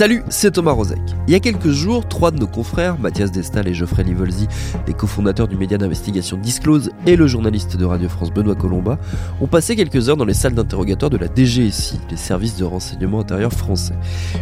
Salut, 0.00 0.22
c'est 0.30 0.52
Thomas 0.52 0.72
Rozek. 0.72 0.98
Il 1.28 1.32
y 1.32 1.36
a 1.36 1.40
quelques 1.40 1.68
jours, 1.68 2.08
trois 2.08 2.30
de 2.30 2.38
nos 2.38 2.46
confrères, 2.46 2.98
Mathias 2.98 3.30
Destal 3.30 3.68
et 3.68 3.74
Geoffrey 3.74 4.02
Livolzi, 4.02 4.48
les 4.86 4.94
cofondateurs 4.94 5.46
du 5.46 5.58
média 5.58 5.76
d'investigation 5.76 6.38
Disclose 6.38 6.90
et 7.06 7.16
le 7.16 7.26
journaliste 7.26 7.76
de 7.76 7.84
Radio 7.84 8.08
France 8.08 8.30
Benoît 8.30 8.54
Colomba, 8.54 8.98
ont 9.42 9.46
passé 9.46 9.76
quelques 9.76 10.08
heures 10.08 10.16
dans 10.16 10.24
les 10.24 10.32
salles 10.32 10.54
d'interrogatoire 10.54 11.10
de 11.10 11.18
la 11.18 11.26
DGSI, 11.26 12.00
les 12.10 12.16
services 12.16 12.56
de 12.56 12.64
renseignement 12.64 13.20
intérieur 13.20 13.52
français. 13.52 13.92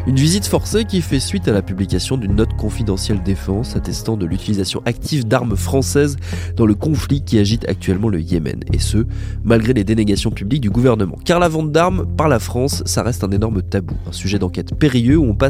Une 0.06 0.14
visite 0.14 0.46
forcée 0.46 0.84
qui 0.84 1.02
fait 1.02 1.18
suite 1.18 1.48
à 1.48 1.52
la 1.52 1.60
publication 1.60 2.16
d'une 2.16 2.36
note 2.36 2.54
confidentielle 2.56 3.24
défense 3.24 3.74
attestant 3.74 4.16
de 4.16 4.26
l'utilisation 4.26 4.80
active 4.86 5.26
d'armes 5.26 5.56
françaises 5.56 6.18
dans 6.54 6.66
le 6.66 6.76
conflit 6.76 7.22
qui 7.22 7.36
agite 7.36 7.68
actuellement 7.68 8.10
le 8.10 8.20
Yémen, 8.20 8.60
et 8.72 8.78
ce, 8.78 9.06
malgré 9.42 9.72
les 9.72 9.82
dénégations 9.82 10.30
publiques 10.30 10.62
du 10.62 10.70
gouvernement. 10.70 11.18
Car 11.24 11.40
la 11.40 11.48
vente 11.48 11.72
d'armes 11.72 12.06
par 12.16 12.28
la 12.28 12.38
France, 12.38 12.84
ça 12.86 13.02
reste 13.02 13.24
un 13.24 13.32
énorme 13.32 13.60
tabou, 13.60 13.96
un 14.08 14.12
sujet 14.12 14.38
d'enquête 14.38 14.76
périlleux 14.76 15.16
où 15.16 15.24
on 15.24 15.34
passe 15.34 15.47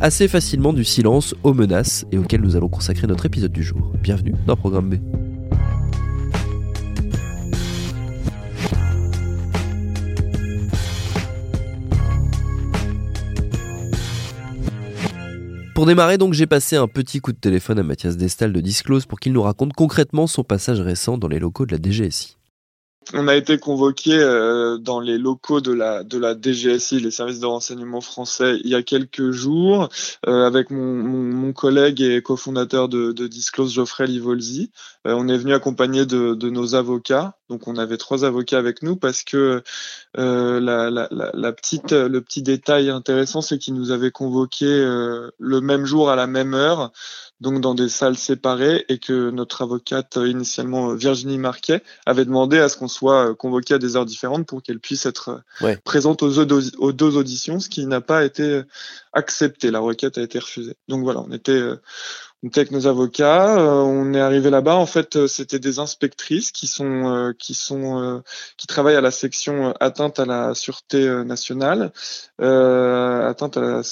assez 0.00 0.28
facilement 0.28 0.72
du 0.72 0.84
silence 0.84 1.34
aux 1.42 1.54
menaces 1.54 2.06
et 2.12 2.18
auxquelles 2.18 2.42
nous 2.42 2.56
allons 2.56 2.68
consacrer 2.68 3.06
notre 3.06 3.26
épisode 3.26 3.52
du 3.52 3.62
jour. 3.62 3.92
Bienvenue 4.02 4.34
dans 4.46 4.56
Programme 4.56 4.90
B. 4.90 4.94
Pour 15.80 15.86
démarrer, 15.86 16.18
donc, 16.18 16.34
j'ai 16.34 16.46
passé 16.46 16.76
un 16.76 16.86
petit 16.86 17.20
coup 17.20 17.32
de 17.32 17.38
téléphone 17.38 17.78
à 17.78 17.82
Mathias 17.82 18.18
Destal 18.18 18.52
de 18.52 18.60
Disclose 18.60 19.06
pour 19.06 19.18
qu'il 19.18 19.32
nous 19.32 19.40
raconte 19.40 19.72
concrètement 19.72 20.26
son 20.26 20.44
passage 20.44 20.78
récent 20.78 21.16
dans 21.16 21.26
les 21.26 21.38
locaux 21.38 21.64
de 21.64 21.72
la 21.72 21.78
DGSI 21.82 22.36
on 23.14 23.28
a 23.28 23.34
été 23.34 23.58
convoqué 23.58 24.12
euh, 24.12 24.78
dans 24.78 25.00
les 25.00 25.18
locaux 25.18 25.60
de 25.60 25.72
la 25.72 26.04
de 26.04 26.18
la 26.18 26.34
DGSI, 26.34 27.00
les 27.00 27.10
services 27.10 27.40
de 27.40 27.46
renseignement 27.46 28.00
français, 28.00 28.58
il 28.62 28.70
y 28.70 28.74
a 28.74 28.82
quelques 28.82 29.30
jours, 29.30 29.88
euh, 30.26 30.46
avec 30.46 30.70
mon, 30.70 31.52
collègue 31.52 32.00
et 32.00 32.22
cofondateur 32.22 32.88
de, 32.88 33.12
Disclose, 33.26 33.74
Geoffrey 33.74 34.06
Livolzi. 34.06 34.70
Euh, 35.06 35.14
on 35.16 35.28
est 35.28 35.36
venu 35.36 35.52
accompagné 35.52 36.06
de, 36.06 36.50
nos 36.50 36.74
avocats. 36.74 37.36
Donc 37.50 37.68
on 37.68 37.76
avait 37.76 37.98
trois 37.98 38.24
avocats 38.24 38.58
avec 38.58 38.82
nous 38.82 38.96
parce 38.96 39.22
que 39.22 39.62
la, 40.14 40.90
la, 40.90 41.08
la, 41.10 41.52
petite 41.52 41.92
le 41.92 42.20
petit 42.20 42.42
détail 42.42 42.88
intéressant, 42.90 43.42
c'est 43.42 43.58
qu'ils 43.58 43.74
nous 43.74 43.90
avaient 43.90 44.10
convoqué 44.10 44.66
le 44.66 45.60
même 45.60 45.84
jour 45.84 46.10
à 46.10 46.16
la 46.16 46.26
même 46.26 46.54
heure 46.54 46.92
donc 47.40 47.60
dans 47.60 47.74
des 47.74 47.88
salles 47.88 48.16
séparées 48.16 48.84
et 48.88 48.98
que 48.98 49.30
notre 49.30 49.62
avocate 49.62 50.16
initialement 50.16 50.94
Virginie 50.94 51.38
Marquet 51.38 51.82
avait 52.06 52.24
demandé 52.24 52.58
à 52.58 52.68
ce 52.68 52.76
qu'on 52.76 52.88
soit 52.88 53.34
convoqué 53.34 53.74
à 53.74 53.78
des 53.78 53.96
heures 53.96 54.04
différentes 54.04 54.46
pour 54.46 54.62
qu'elle 54.62 54.78
puisse 54.78 55.06
être 55.06 55.42
présente 55.84 56.22
aux, 56.22 56.38
aux, 56.38 56.92
deux 56.92 57.16
auditions, 57.16 57.58
ce 57.58 57.68
qui 57.68 57.86
n'a 57.86 58.00
pas 58.00 58.24
été 58.24 58.62
accepté. 59.12 59.70
La 59.70 59.80
requête 59.80 60.18
a 60.18 60.22
été 60.22 60.38
refusée. 60.38 60.74
Donc 60.88 61.02
voilà, 61.02 61.20
on 61.20 61.32
était 61.32 61.62
on 62.42 62.48
était 62.48 62.60
avec 62.60 62.70
nos 62.70 62.86
avocats, 62.86 63.58
euh, 63.58 63.82
on 63.82 64.14
est 64.14 64.20
arrivé 64.20 64.48
là-bas. 64.48 64.76
En 64.76 64.86
fait, 64.86 65.16
euh, 65.16 65.26
c'était 65.26 65.58
des 65.58 65.78
inspectrices 65.78 66.52
qui 66.52 66.66
sont 66.66 67.14
euh, 67.14 67.32
qui 67.38 67.54
sont 67.54 68.22
qui 68.56 68.66
travaillent 68.66 68.96
à 68.96 69.02
la 69.02 69.10
section 69.10 69.74
atteinte 69.80 70.18
à 70.18 70.24
la 70.24 70.54
sûreté 70.54 71.06
nationale, 71.24 71.92
atteinte 72.38 73.56
à 73.56 73.60
la, 73.60 73.82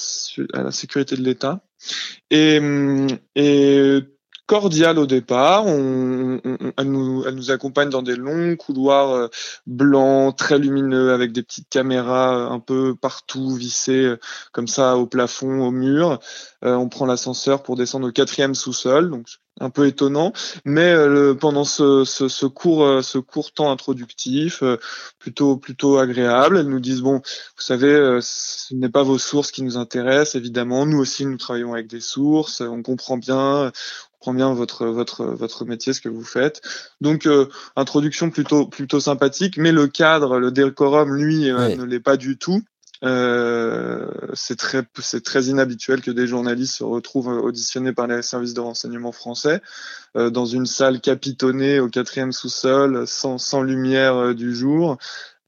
sécurité 0.70 1.16
de 1.16 1.22
l'État. 1.22 1.60
Et, 2.30 2.60
et 3.34 4.00
cordiale 4.48 4.98
au 4.98 5.06
départ. 5.06 5.66
On, 5.66 6.40
elle, 6.76 6.90
nous, 6.90 7.22
elle, 7.26 7.34
nous, 7.34 7.50
accompagne 7.50 7.90
dans 7.90 8.02
des 8.02 8.16
longs 8.16 8.56
couloirs 8.56 9.10
euh, 9.10 9.28
blancs, 9.66 10.34
très 10.36 10.58
lumineux, 10.58 11.12
avec 11.12 11.32
des 11.32 11.42
petites 11.42 11.68
caméras 11.68 12.34
euh, 12.34 12.50
un 12.50 12.58
peu 12.58 12.96
partout 12.96 13.54
vissées 13.54 14.04
euh, 14.04 14.18
comme 14.52 14.66
ça 14.66 14.96
au 14.96 15.06
plafond, 15.06 15.60
au 15.60 15.70
mur. 15.70 16.18
on 16.62 16.88
prend 16.88 17.04
l'ascenseur 17.06 17.62
pour 17.62 17.76
descendre 17.76 18.08
au 18.08 18.12
quatrième 18.12 18.54
sous-sol, 18.54 19.10
donc 19.10 19.26
un 19.60 19.70
peu 19.70 19.86
étonnant, 19.88 20.32
mais 20.64 20.94
pendant 21.40 21.64
ce, 21.64 22.04
ce, 22.04 22.28
ce, 22.28 22.46
court, 22.46 23.02
ce 23.02 23.18
court 23.18 23.50
temps 23.50 23.72
introductif, 23.72 24.62
plutôt 25.18 25.56
plutôt 25.56 25.98
agréable. 25.98 26.58
Elles 26.58 26.68
nous 26.68 26.78
disent 26.78 27.00
bon, 27.00 27.16
vous 27.16 27.62
savez, 27.62 28.20
ce 28.22 28.74
n'est 28.74 28.88
pas 28.88 29.02
vos 29.02 29.18
sources 29.18 29.50
qui 29.50 29.62
nous 29.64 29.76
intéressent, 29.76 30.36
évidemment. 30.36 30.86
Nous 30.86 30.98
aussi, 30.98 31.26
nous 31.26 31.38
travaillons 31.38 31.74
avec 31.74 31.88
des 31.88 32.00
sources. 32.00 32.60
On 32.60 32.82
comprend 32.82 33.16
bien, 33.16 33.72
bien 34.26 34.52
votre 34.52 34.86
votre 34.86 35.24
votre 35.24 35.64
métier, 35.64 35.92
ce 35.92 36.00
que 36.00 36.08
vous 36.08 36.24
faites. 36.24 36.60
Donc 37.00 37.26
euh, 37.26 37.48
introduction 37.76 38.30
plutôt 38.30 38.66
plutôt 38.66 39.00
sympathique, 39.00 39.56
mais 39.56 39.72
le 39.72 39.86
cadre, 39.86 40.38
le 40.38 40.50
décorum, 40.50 41.14
lui, 41.14 41.50
euh, 41.50 41.76
ne 41.76 41.84
l'est 41.84 42.00
pas 42.00 42.16
du 42.16 42.36
tout. 42.36 42.62
Euh, 43.04 44.08
c'est 44.34 44.56
très 44.56 44.82
c'est 44.98 45.22
très 45.22 45.44
inhabituel 45.44 46.00
que 46.00 46.10
des 46.10 46.26
journalistes 46.26 46.76
se 46.76 46.84
retrouvent 46.84 47.28
auditionnés 47.28 47.92
par 47.92 48.08
les 48.08 48.22
services 48.22 48.54
de 48.54 48.60
renseignement 48.60 49.12
français 49.12 49.60
euh, 50.16 50.30
dans 50.30 50.46
une 50.46 50.66
salle 50.66 51.00
capitonnée 51.00 51.78
au 51.78 51.88
quatrième 51.88 52.32
sous-sol, 52.32 53.06
sans 53.06 53.38
sans 53.38 53.62
lumière 53.62 54.34
du 54.34 54.54
jour. 54.54 54.98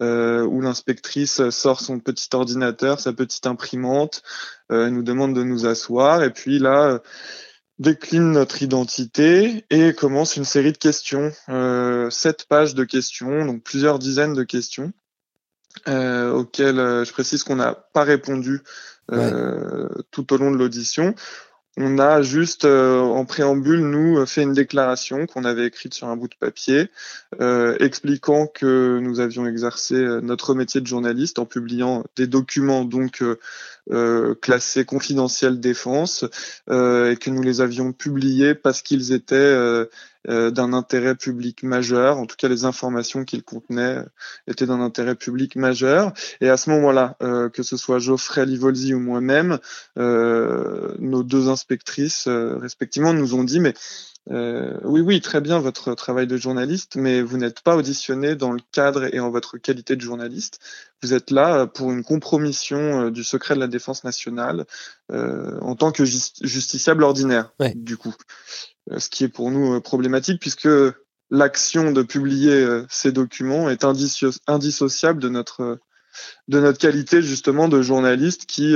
Euh, 0.03 0.47
où 0.47 0.63
l'inspectrice 0.63 1.51
sort 1.51 1.83
son 1.83 2.01
petit 2.01 2.31
ordinateur, 2.33 2.99
sa 2.99 3.13
petite 3.13 3.47
imprimante, 3.47 4.23
elle 4.71 4.95
nous 4.95 5.03
demande 5.03 5.35
de 5.35 5.43
nous 5.43 5.67
asseoir, 5.67 6.23
et 6.23 6.31
puis 6.31 6.59
là, 6.59 7.03
décline 7.81 8.31
notre 8.31 8.63
identité 8.63 9.65
et 9.71 9.95
commence 9.95 10.37
une 10.37 10.45
série 10.45 10.73
de 10.73 10.79
questions, 10.79 11.33
euh, 11.49 12.11
sept 12.11 12.45
pages 12.47 12.75
de 12.75 12.85
questions, 12.85 13.47
donc 13.47 13.63
plusieurs 13.63 13.99
dizaines 13.99 14.35
de 14.35 14.45
questions, 14.45 14.93
euh, 15.89 16.31
auxquelles 16.31 16.79
euh, 16.79 17.05
je 17.05 17.13
précise 17.13 17.43
qu'on 17.43 17.57
n'a 17.57 17.73
pas 17.75 18.05
répondu 18.05 18.61
euh, 19.11 19.89
tout 20.11 20.33
au 20.33 20.37
long 20.37 20.51
de 20.51 20.59
l'audition. 20.59 21.15
On 21.79 21.99
a 21.99 22.21
juste, 22.21 22.67
euh, 22.67 23.01
en 23.01 23.25
préambule, 23.25 23.81
nous, 23.81 24.27
fait 24.27 24.43
une 24.43 24.53
déclaration 24.53 25.25
qu'on 25.27 25.45
avait 25.45 25.67
écrite 25.67 25.95
sur 25.95 26.09
un 26.09 26.17
bout 26.17 26.29
de 26.29 26.35
papier, 26.39 26.91
euh, 27.41 27.77
expliquant 27.81 28.47
que 28.47 28.99
nous 29.01 29.21
avions 29.21 29.47
exercé 29.47 29.95
notre 30.21 30.55
métier 30.55 30.83
de 30.83 30.87
journaliste 30.87 31.39
en 31.39 31.47
publiant 31.47 32.05
des 32.17 32.27
documents 32.27 32.85
donc 32.85 33.25
euh, 33.91 34.35
classés 34.35 34.85
confidentiels 34.85 35.61
défense 35.61 36.25
euh, 36.69 37.13
et 37.13 37.17
que 37.17 37.31
nous 37.31 37.43
les 37.43 37.61
avions 37.61 37.93
publiés 37.93 38.55
parce 38.55 38.83
qu'ils 38.83 39.13
étaient 39.13 39.57
d'un 40.29 40.75
intérêt 40.75 41.15
public 41.15 41.63
majeur. 41.63 42.19
En 42.19 42.27
tout 42.27 42.37
cas, 42.37 42.49
les 42.49 42.67
informations 42.67 43.25
qu'il 43.25 43.43
contenait 43.43 44.05
étaient 44.47 44.67
d'un 44.67 44.83
intérêt 44.83 45.15
public 45.15 45.57
majeur. 45.57 46.13
Et 46.43 46.51
à 46.51 46.59
ce 46.59 46.69
moment-là, 46.71 47.17
que 47.55 47.63
ce 47.63 47.79
soit 47.79 48.01
Geoffrey 48.01 48.45
Livolzi 48.45 48.93
ou 48.93 49.01
moi-même, 49.01 49.59
nos 49.97 51.23
deux 51.23 51.49
inspectrices 51.49 52.29
respectivement 52.29 53.15
nous 53.15 53.35
ont 53.35 53.45
dit 53.45 53.61
mais 53.61 53.73
euh, 54.29 54.79
oui, 54.85 55.01
oui, 55.01 55.21
très 55.21 55.41
bien 55.41 55.59
votre 55.59 55.95
travail 55.95 56.27
de 56.27 56.37
journaliste, 56.37 56.97
mais 56.97 57.23
vous 57.23 57.39
n'êtes 57.39 57.63
pas 57.63 57.77
auditionné 57.77 58.37
dans 58.37 58.53
le 58.53 58.61
cadre 58.71 59.13
et 59.13 59.19
en 59.19 59.31
votre 59.31 59.59
qualité 59.59 59.97
de 59.97 60.01
journaliste. 60.01 60.61
Vous 61.03 61.15
êtes 61.15 61.31
là 61.31 61.67
pour 61.67 61.91
une 61.91 62.05
compromission 62.05 63.07
euh, 63.07 63.11
du 63.11 63.25
secret 63.25 63.55
de 63.55 63.61
la 63.61 63.67
défense 63.67 64.05
nationale 64.05 64.67
euh, 65.11 65.59
en 65.61 65.75
tant 65.75 65.91
que 65.91 66.05
justiciable 66.05 67.03
ordinaire, 67.03 67.53
du 67.75 67.97
coup. 67.97 68.15
Ce 68.97 69.09
qui 69.09 69.25
est 69.25 69.29
pour 69.29 69.51
nous 69.51 69.81
problématique 69.81 70.41
puisque 70.41 70.69
l'action 71.31 71.93
de 71.93 72.03
publier 72.03 72.83
ces 72.89 73.13
documents 73.13 73.71
est 73.71 73.85
indissociable 73.85 75.21
de 75.21 75.29
notre 75.29 75.79
de 76.49 76.61
notre 76.61 76.79
qualité 76.79 77.23
justement 77.23 77.69
de 77.69 77.83
journaliste 77.83 78.47
qui 78.47 78.75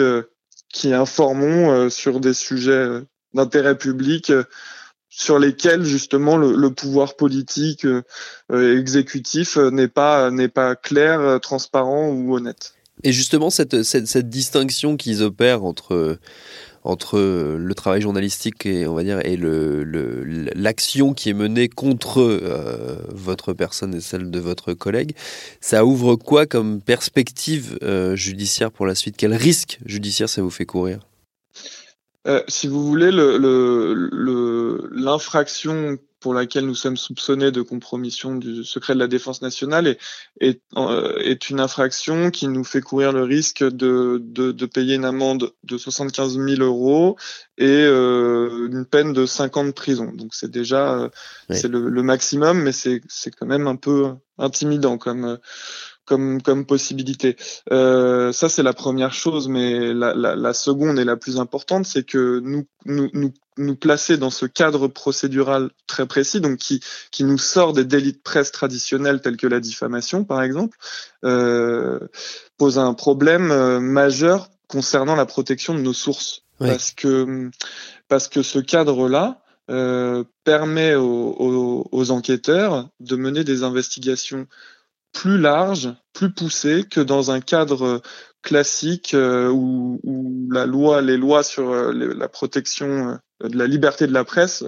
qui 0.69 0.93
informons 0.93 1.91
sur 1.91 2.20
des 2.20 2.35
sujets 2.35 3.02
d'intérêt 3.32 3.76
public 3.76 4.31
sur 5.16 5.38
lesquels 5.38 5.84
justement 5.84 6.37
le, 6.37 6.70
pouvoir 6.70 7.14
politique 7.14 7.84
euh, 7.84 8.02
euh, 8.50 8.81
exécutif 8.81 9.56
euh, 9.56 9.70
n'est 9.70 9.88
pas 9.88 10.31
n'est 10.32 10.49
pas 10.49 10.75
clair, 10.75 11.38
transparent 11.40 12.08
ou 12.08 12.34
honnête. 12.34 12.75
Et 13.05 13.12
justement 13.12 13.50
cette, 13.50 13.84
cette, 13.84 14.28
distinction 14.28 14.96
qu'ils 14.96 15.22
opèrent 15.22 15.64
entre 15.64 16.19
entre 16.82 17.19
le 17.19 17.75
travail 17.75 18.00
journalistique 18.00 18.66
et 18.66 18.87
on 18.87 18.94
va 18.94 19.05
dire 19.05 19.25
et 19.25 19.37
le 19.37 19.84
l'action 20.55 21.14
qui 21.14 21.31
est 21.31 21.34
menée 21.34 21.69
contre 21.69 22.40
votre 23.08 23.52
personne 23.52 23.94
et 23.94 24.00
celle 24.00 24.31
de 24.31 24.40
votre 24.40 24.75
collègue, 24.75 25.14
ça 25.60 25.84
ouvre 25.84 26.17
quoi 26.17 26.46
comme 26.46 26.81
perspective 26.81 27.78
judiciaire 28.14 28.70
pour 28.70 28.87
la 28.87 28.94
suite? 28.94 29.14
Quel 29.17 29.34
risque 29.34 29.78
judiciaire 29.87 30.28
ça 30.28 30.43
vous 30.43 30.50
fait 30.50 30.67
courir? 30.67 31.00
Euh, 32.26 32.42
si 32.48 32.68
vous 32.68 32.86
voulez, 32.86 33.10
l'infraction 33.10 35.74
le, 35.74 35.90
le, 35.90 35.98
pour 36.24 36.32
laquelle 36.32 36.64
nous 36.64 36.74
sommes 36.74 36.96
soupçonnés 36.96 37.50
de 37.50 37.60
compromission 37.60 38.34
du 38.34 38.64
secret 38.64 38.94
de 38.94 38.98
la 38.98 39.08
défense 39.08 39.42
nationale 39.42 39.86
est, 39.86 39.98
est, 40.40 40.62
euh, 40.74 41.18
est 41.18 41.50
une 41.50 41.60
infraction 41.60 42.30
qui 42.30 42.48
nous 42.48 42.64
fait 42.64 42.80
courir 42.80 43.12
le 43.12 43.24
risque 43.24 43.62
de, 43.62 44.22
de, 44.24 44.50
de 44.50 44.66
payer 44.66 44.94
une 44.94 45.04
amende 45.04 45.52
de 45.64 45.76
75 45.76 46.38
000 46.38 46.62
euros 46.62 47.18
et 47.58 47.66
euh, 47.66 48.70
une 48.72 48.86
peine 48.86 49.12
de 49.12 49.26
5 49.26 49.54
ans 49.58 49.64
de 49.64 49.72
prison. 49.72 50.12
Donc 50.14 50.32
c'est 50.32 50.50
déjà 50.50 50.94
euh, 50.94 51.08
c'est 51.50 51.68
le, 51.68 51.90
le, 51.90 52.02
maximum, 52.02 52.62
mais 52.62 52.72
c'est 52.72 53.02
quand 53.38 53.44
même 53.44 53.66
un 53.66 53.76
peu 53.76 54.14
intimidant 54.38 54.96
comme 54.96 55.38
comme, 56.04 56.42
comme 56.42 56.66
possibilité. 56.66 57.36
Euh, 57.72 58.32
ça, 58.32 58.48
c'est 58.48 58.62
la 58.62 58.72
première 58.72 59.12
chose, 59.12 59.48
mais 59.48 59.92
la, 59.92 60.14
la, 60.14 60.36
la, 60.36 60.52
seconde 60.52 60.98
et 60.98 61.04
la 61.04 61.16
plus 61.16 61.38
importante, 61.38 61.86
c'est 61.86 62.04
que 62.04 62.40
nous, 62.44 62.66
nous, 62.84 63.08
nous, 63.12 63.32
nous 63.56 63.76
placer 63.76 64.16
dans 64.16 64.30
ce 64.30 64.46
cadre 64.46 64.88
procédural 64.88 65.70
très 65.86 66.06
précis, 66.06 66.40
donc 66.40 66.58
qui, 66.58 66.80
qui 67.10 67.24
nous 67.24 67.38
sort 67.38 67.72
des 67.72 67.84
délits 67.84 68.12
de 68.12 68.20
presse 68.22 68.52
traditionnels 68.52 69.20
tels 69.20 69.36
que 69.36 69.46
la 69.46 69.60
diffamation, 69.60 70.24
par 70.24 70.42
exemple, 70.42 70.76
euh, 71.24 72.00
pose 72.58 72.78
un 72.78 72.94
problème 72.94 73.50
euh, 73.50 73.80
majeur 73.80 74.50
concernant 74.68 75.16
la 75.16 75.26
protection 75.26 75.74
de 75.74 75.80
nos 75.80 75.92
sources. 75.92 76.42
Parce, 76.60 76.92
que, 76.92 77.50
parce 78.08 78.28
que 78.28 78.42
ce 78.42 78.60
cadre-là, 78.60 79.42
euh, 79.70 80.24
permet 80.44 80.94
aux, 80.94 81.34
aux, 81.38 81.88
aux, 81.90 82.10
enquêteurs 82.10 82.90
de 83.00 83.16
mener 83.16 83.44
des 83.44 83.62
investigations 83.62 84.46
plus 85.14 85.38
large, 85.38 85.94
plus 86.12 86.32
poussé 86.32 86.84
que 86.90 87.00
dans 87.00 87.31
un 87.31 87.40
cadre 87.40 88.02
classique 88.43 89.14
euh, 89.14 89.49
où, 89.49 89.99
où, 90.02 90.49
la 90.52 90.66
loi, 90.66 91.00
les 91.00 91.16
lois 91.16 91.43
sur 91.43 91.70
euh, 91.70 91.93
la 91.93 92.28
protection 92.28 93.19
euh, 93.43 93.49
de 93.49 93.56
la 93.56 93.66
liberté 93.66 94.06
de 94.06 94.12
la 94.12 94.25
presse 94.25 94.62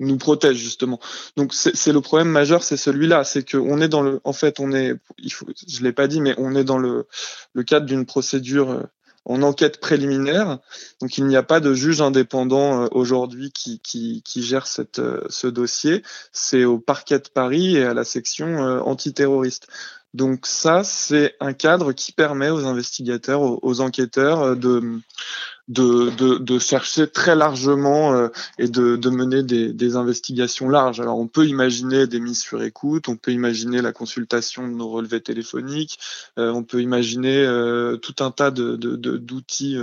nous 0.00 0.18
protègent 0.18 0.58
justement. 0.58 0.98
Donc 1.36 1.54
c'est 1.54 1.92
le 1.92 2.00
problème 2.00 2.28
majeur, 2.28 2.64
c'est 2.64 2.76
celui-là, 2.76 3.22
c'est 3.22 3.44
que 3.44 3.56
on 3.56 3.80
est 3.80 3.88
dans 3.88 4.02
le, 4.02 4.20
en 4.24 4.32
fait, 4.32 4.58
on 4.58 4.72
est, 4.72 4.94
il 5.18 5.32
faut, 5.32 5.46
je 5.68 5.82
l'ai 5.82 5.92
pas 5.92 6.08
dit, 6.08 6.20
mais 6.20 6.34
on 6.36 6.56
est 6.56 6.64
dans 6.64 6.78
le, 6.78 7.06
le 7.52 7.62
cadre 7.62 7.86
d'une 7.86 8.04
procédure 8.04 8.82
en 9.24 9.42
enquête 9.42 9.80
préliminaire. 9.80 10.58
Donc 11.00 11.18
il 11.18 11.26
n'y 11.26 11.36
a 11.36 11.42
pas 11.42 11.60
de 11.60 11.74
juge 11.74 12.00
indépendant 12.00 12.82
euh, 12.82 12.88
aujourd'hui 12.92 13.52
qui, 13.52 13.80
qui, 13.80 14.42
gère 14.42 14.66
euh, 14.98 15.20
ce 15.28 15.46
dossier. 15.46 16.02
C'est 16.32 16.64
au 16.64 16.78
parquet 16.78 17.18
de 17.18 17.28
Paris 17.28 17.76
et 17.76 17.84
à 17.84 17.94
la 17.94 18.04
section 18.04 18.46
euh, 18.46 18.80
antiterroriste. 18.80 19.68
Donc 20.14 20.46
ça, 20.46 20.84
c'est 20.84 21.34
un 21.40 21.52
cadre 21.52 21.92
qui 21.92 22.12
permet 22.12 22.48
aux 22.48 22.64
investigateurs, 22.66 23.64
aux, 23.64 23.80
enquêteurs 23.80 24.56
de, 24.56 25.00
de, 25.66 26.10
de, 26.10 26.38
de, 26.38 26.58
chercher 26.60 27.08
très 27.08 27.34
largement 27.34 28.14
euh, 28.14 28.28
et 28.58 28.68
de, 28.68 28.94
de 28.94 29.10
mener 29.10 29.42
des, 29.42 29.72
des, 29.72 29.96
investigations 29.96 30.68
larges. 30.68 31.00
Alors 31.00 31.18
on 31.18 31.26
peut 31.26 31.46
imaginer 31.46 32.06
des 32.06 32.20
mises 32.20 32.40
sur 32.40 32.62
écoute, 32.62 33.08
on 33.08 33.16
peut 33.16 33.32
imaginer 33.32 33.82
la 33.82 33.92
consultation 33.92 34.68
de 34.68 34.72
nos 34.72 34.88
relevés 34.88 35.20
téléphoniques, 35.20 35.98
euh, 36.38 36.52
on 36.52 36.62
peut 36.62 36.80
imaginer 36.80 37.44
euh, 37.44 37.96
tout 37.96 38.22
un 38.22 38.30
tas 38.30 38.52
d'outils 38.52 39.78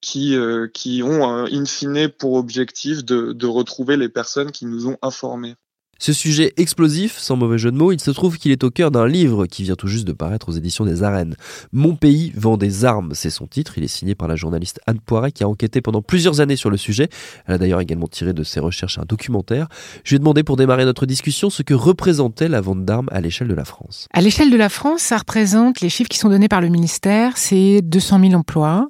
qui, 0.00 0.36
qui 0.74 1.02
ont 1.04 1.44
in 1.44 1.64
fine 1.66 2.08
pour 2.08 2.32
objectif 2.32 3.04
de 3.04 3.46
retrouver 3.46 3.96
les 3.96 4.08
personnes 4.08 4.50
qui 4.50 4.66
nous 4.66 4.88
ont 4.88 4.98
informés. 5.02 5.54
Ce 5.98 6.12
sujet 6.12 6.52
explosif, 6.56 7.16
sans 7.18 7.36
mauvais 7.36 7.58
jeu 7.58 7.70
de 7.70 7.76
mots, 7.76 7.92
il 7.92 8.00
se 8.00 8.10
trouve 8.10 8.36
qu'il 8.36 8.50
est 8.50 8.64
au 8.64 8.70
cœur 8.70 8.90
d'un 8.90 9.06
livre 9.06 9.46
qui 9.46 9.62
vient 9.62 9.76
tout 9.76 9.86
juste 9.86 10.04
de 10.04 10.12
paraître 10.12 10.48
aux 10.48 10.52
éditions 10.52 10.84
des 10.84 11.04
Arènes. 11.04 11.36
Mon 11.72 11.94
pays 11.94 12.32
vend 12.34 12.56
des 12.56 12.84
armes, 12.84 13.12
c'est 13.14 13.30
son 13.30 13.46
titre. 13.46 13.78
Il 13.78 13.84
est 13.84 13.88
signé 13.88 14.16
par 14.16 14.26
la 14.26 14.34
journaliste 14.34 14.80
Anne 14.88 14.98
Poiret 14.98 15.30
qui 15.30 15.44
a 15.44 15.48
enquêté 15.48 15.80
pendant 15.80 16.02
plusieurs 16.02 16.40
années 16.40 16.56
sur 16.56 16.70
le 16.70 16.76
sujet. 16.76 17.08
Elle 17.46 17.54
a 17.54 17.58
d'ailleurs 17.58 17.80
également 17.80 18.08
tiré 18.08 18.32
de 18.32 18.42
ses 18.42 18.58
recherches 18.58 18.98
un 18.98 19.04
documentaire. 19.04 19.68
Je 20.02 20.10
lui 20.10 20.16
ai 20.16 20.18
demandé 20.18 20.42
pour 20.42 20.56
démarrer 20.56 20.84
notre 20.84 21.06
discussion 21.06 21.50
ce 21.50 21.62
que 21.62 21.74
représentait 21.74 22.48
la 22.48 22.60
vente 22.60 22.84
d'armes 22.84 23.08
à 23.12 23.20
l'échelle 23.20 23.46
de 23.46 23.54
la 23.54 23.64
France. 23.64 24.08
À 24.12 24.20
l'échelle 24.20 24.50
de 24.50 24.56
la 24.56 24.70
France, 24.70 25.02
ça 25.02 25.18
représente 25.18 25.80
les 25.82 25.88
chiffres 25.88 26.08
qui 26.08 26.18
sont 26.18 26.30
donnés 26.30 26.48
par 26.48 26.60
le 26.60 26.68
ministère, 26.68 27.38
c'est 27.38 27.80
200 27.80 28.20
000 28.20 28.32
emplois. 28.34 28.88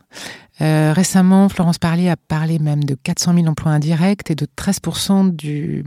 Euh, 0.62 0.93
récemment, 0.93 1.49
Florence 1.49 1.79
Parly 1.79 2.09
a 2.09 2.17
parlé 2.17 2.59
même 2.59 2.85
de 2.85 2.94
400 2.94 3.35
000 3.35 3.47
emplois 3.47 3.73
indirects 3.73 4.31
et 4.31 4.35
de 4.35 4.47
13% 4.47 5.35
du, 5.35 5.85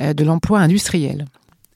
euh, 0.00 0.14
de 0.14 0.24
l'emploi 0.24 0.60
industriel. 0.60 1.26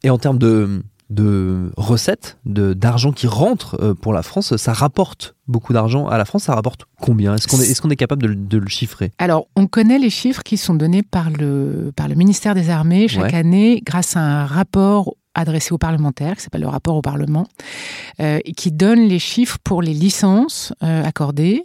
Et 0.03 0.11
en 0.11 0.19
termes 0.19 0.39
de, 0.39 0.83
de 1.11 1.71
recettes, 1.77 2.39
d'argent 2.45 3.13
qui 3.13 3.27
rentre 3.27 3.79
euh, 3.81 3.95
pour 3.95 4.13
la 4.13 4.23
France, 4.23 4.57
ça 4.57 4.73
rapporte 4.73 5.35
beaucoup 5.47 5.73
d'argent 5.73 6.07
à 6.07 6.17
la 6.17 6.25
France. 6.25 6.45
Ça 6.45 6.55
rapporte 6.55 6.87
combien? 7.01 7.35
Est-ce 7.35 7.47
qu'on 7.47 7.61
est, 7.61 7.71
est, 7.71 7.81
qu'on 7.81 7.91
est, 7.91 7.97
capable 7.97 8.23
de, 8.23 8.35
de, 8.35 8.59
le 8.59 8.69
chiffrer? 8.69 9.13
Alors, 9.19 9.47
on 9.55 9.67
connaît 9.67 9.99
les 9.99 10.11
chiffres 10.11 10.43
qui 10.43 10.57
sont 10.57 10.75
donnés 10.75 11.03
par 11.03 11.31
le, 11.31 11.93
par 11.95 12.09
le 12.09 12.15
ministère 12.15 12.55
des 12.55 12.71
Armées 12.71 13.09
chaque 13.09 13.35
année 13.35 13.83
grâce 13.85 14.17
à 14.17 14.21
un 14.21 14.47
rapport 14.47 15.15
adressé 15.35 15.73
aux 15.73 15.79
parlementaires, 15.79 16.37
qui 16.37 16.43
s'appelle 16.43 16.63
le 16.63 16.69
rapport 16.69 16.97
au 16.97 17.03
Parlement, 17.03 17.47
euh, 18.21 18.39
qui 18.57 18.73
donne 18.73 19.01
les 19.01 19.19
chiffres 19.19 19.59
pour 19.63 19.83
les 19.83 19.95
licences 19.95 20.73
euh, 20.83 21.05
accordées, 21.05 21.65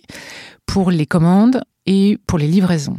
pour 0.66 0.92
les 0.92 1.06
commandes 1.06 1.62
et 1.86 2.18
pour 2.28 2.38
les 2.38 2.48
livraisons. 2.48 2.98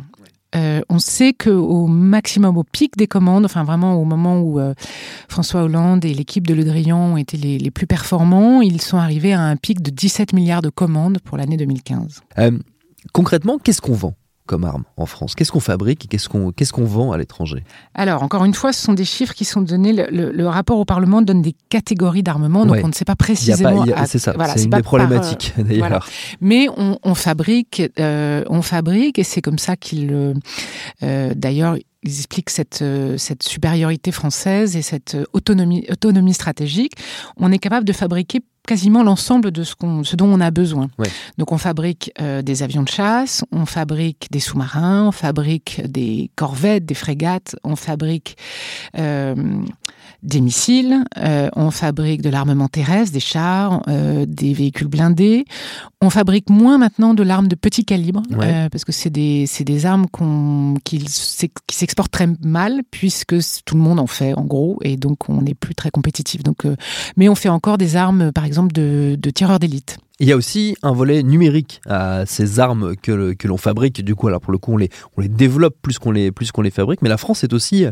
Euh, 0.56 0.80
on 0.88 0.98
sait 0.98 1.34
qu'au 1.34 1.86
maximum, 1.86 2.56
au 2.56 2.64
pic 2.64 2.96
des 2.96 3.06
commandes, 3.06 3.44
enfin 3.44 3.64
vraiment 3.64 3.96
au 3.96 4.04
moment 4.04 4.40
où 4.40 4.58
euh, 4.58 4.72
François 5.28 5.62
Hollande 5.62 6.04
et 6.06 6.14
l'équipe 6.14 6.46
de 6.46 6.54
Le 6.54 6.64
Drian 6.64 6.98
ont 6.98 7.16
été 7.18 7.36
les, 7.36 7.58
les, 7.58 7.70
plus 7.70 7.86
performants, 7.86 8.62
ils 8.62 8.80
sont 8.80 8.96
arrivés 8.96 9.34
à 9.34 9.42
un 9.42 9.56
pic 9.56 9.82
de 9.82 9.90
17 9.90 10.32
milliards 10.32 10.62
de 10.62 10.70
commandes 10.70 11.18
pour 11.22 11.36
l'année 11.36 11.58
2015. 11.58 12.22
Euh, 12.38 12.58
concrètement, 13.12 13.58
qu'est-ce 13.58 13.82
qu'on 13.82 13.92
vend? 13.92 14.14
Comme 14.48 14.64
arme 14.64 14.82
en 14.96 15.06
France 15.06 15.36
Qu'est-ce 15.36 15.52
qu'on 15.52 15.60
fabrique 15.60 16.06
et 16.06 16.08
qu'est-ce 16.08 16.28
qu'on 16.28 16.50
qu'est-ce 16.50 16.72
qu'on 16.72 16.84
vend 16.84 17.12
à 17.12 17.18
l'étranger? 17.18 17.62
Alors, 17.94 18.24
encore 18.24 18.44
une 18.44 18.54
fois, 18.54 18.72
ce 18.72 18.82
sont 18.82 18.94
des 18.94 19.04
chiffres 19.04 19.34
qui 19.34 19.44
sont 19.44 19.60
donnés. 19.60 19.92
Le, 19.92 20.48
rapport 20.48 20.78
au 20.78 20.84
Parlement 20.84 21.22
donne 21.22 21.42
des 21.42 21.54
catégories 21.68 22.22
d'armement, 22.22 22.66
donc 22.66 22.78
on 22.82 22.88
ne 22.88 22.92
sait 22.92 23.04
pas 23.04 23.14
précisément. 23.14 23.84
C'est 24.06 24.18
ça, 24.18 24.34
c'est 24.56 24.64
une 24.64 24.70
des 24.70 24.82
problématiques 24.82 25.54
euh, 25.58 25.62
d'ailleurs. 25.62 26.08
Mais 26.40 26.66
on, 26.76 26.98
on 27.02 27.14
fabrique, 27.14 27.82
euh, 28.00 28.42
on 28.48 28.62
fabrique, 28.62 29.18
et 29.18 29.24
c'est 29.24 29.42
comme 29.42 29.58
ça 29.58 29.76
qu'il. 29.76 30.34
Euh, 31.02 31.34
d'ailleurs, 31.36 31.76
ils 32.02 32.18
expliquent 32.18 32.50
cette, 32.50 32.84
cette 33.16 33.42
supériorité 33.42 34.12
française 34.12 34.76
et 34.76 34.82
cette 34.82 35.16
autonomie, 35.32 35.84
autonomie 35.90 36.32
stratégique. 36.32 36.92
On 37.36 37.52
est 37.52 37.58
capable 37.58 37.86
de 37.86 37.92
fabriquer 37.92 38.40
quasiment 38.68 39.02
l'ensemble 39.02 39.50
de 39.50 39.64
ce, 39.64 39.74
qu'on, 39.74 40.04
ce 40.04 40.14
dont 40.14 40.26
on 40.26 40.40
a 40.40 40.50
besoin. 40.50 40.88
Donc 41.38 41.52
on 41.52 41.58
fabrique 41.58 42.12
euh, 42.20 42.42
des 42.42 42.62
avions 42.62 42.82
de 42.82 42.88
chasse, 42.88 43.42
on 43.50 43.64
fabrique 43.64 44.28
des 44.30 44.40
sous-marins, 44.40 45.06
on 45.08 45.12
fabrique 45.12 45.80
des 45.88 46.30
corvettes, 46.36 46.84
des 46.84 46.94
frégates, 46.94 47.56
on 47.64 47.76
fabrique 47.76 48.36
euh, 48.98 49.34
des 50.22 50.42
missiles, 50.42 51.02
euh, 51.16 51.48
on 51.56 51.70
fabrique 51.70 52.20
de 52.20 52.28
l'armement 52.28 52.68
terrestre, 52.68 53.12
des 53.12 53.20
chars, 53.20 53.82
des 54.26 54.52
véhicules 54.52 54.88
blindés. 54.88 55.44
On 56.00 56.10
fabrique 56.10 56.50
moins 56.50 56.76
maintenant 56.76 57.14
de 57.14 57.22
l'arme 57.22 57.48
de 57.48 57.54
petit 57.54 57.84
calibre, 57.84 58.22
parce 58.70 58.84
que 58.84 58.92
c'est 58.92 59.10
des, 59.10 59.46
des 59.60 59.86
armes 59.86 60.06
qu'on, 60.08 60.74
qui, 60.84 60.98
qui 60.98 61.76
s'exportent 61.76 62.12
très 62.12 62.28
mal, 62.42 62.82
puisque 62.90 63.36
tout 63.64 63.76
le 63.76 63.80
monde 63.80 64.00
en 64.00 64.06
fait, 64.06 64.34
en 64.34 64.44
gros, 64.44 64.78
et 64.82 64.96
donc 64.96 65.28
on 65.28 65.40
n'est 65.42 65.54
plus 65.54 65.74
très 65.74 65.90
compétitif. 65.90 66.42
Donc, 66.42 66.66
mais 67.16 67.28
on 67.28 67.36
fait 67.36 67.48
encore 67.48 67.78
des 67.78 67.94
armes, 67.94 68.32
par 68.32 68.44
exemple, 68.44 68.57
de, 68.66 69.16
tireurs 69.34 69.58
d'élite. 69.58 69.98
Il 70.20 70.26
y 70.26 70.32
a 70.32 70.36
aussi 70.36 70.74
un 70.82 70.92
volet 70.92 71.22
numérique 71.22 71.80
à 71.86 72.26
ces 72.26 72.58
armes 72.58 72.96
que, 72.96 73.34
que 73.34 73.46
l'on 73.46 73.56
fabrique. 73.56 74.04
Du 74.04 74.16
coup, 74.16 74.28
pour 74.40 74.50
le 74.52 74.58
coup, 74.58 74.72
on 74.72 74.76
les, 74.76 74.90
on 75.16 75.20
les 75.20 75.28
développe 75.28 75.76
plus 75.80 76.00
qu'on 76.00 76.10
les, 76.10 76.32
plus 76.32 76.50
qu'on 76.50 76.62
les 76.62 76.72
fabrique. 76.72 77.02
Mais 77.02 77.08
la 77.08 77.18
France 77.18 77.44
est 77.44 77.52
aussi 77.52 77.86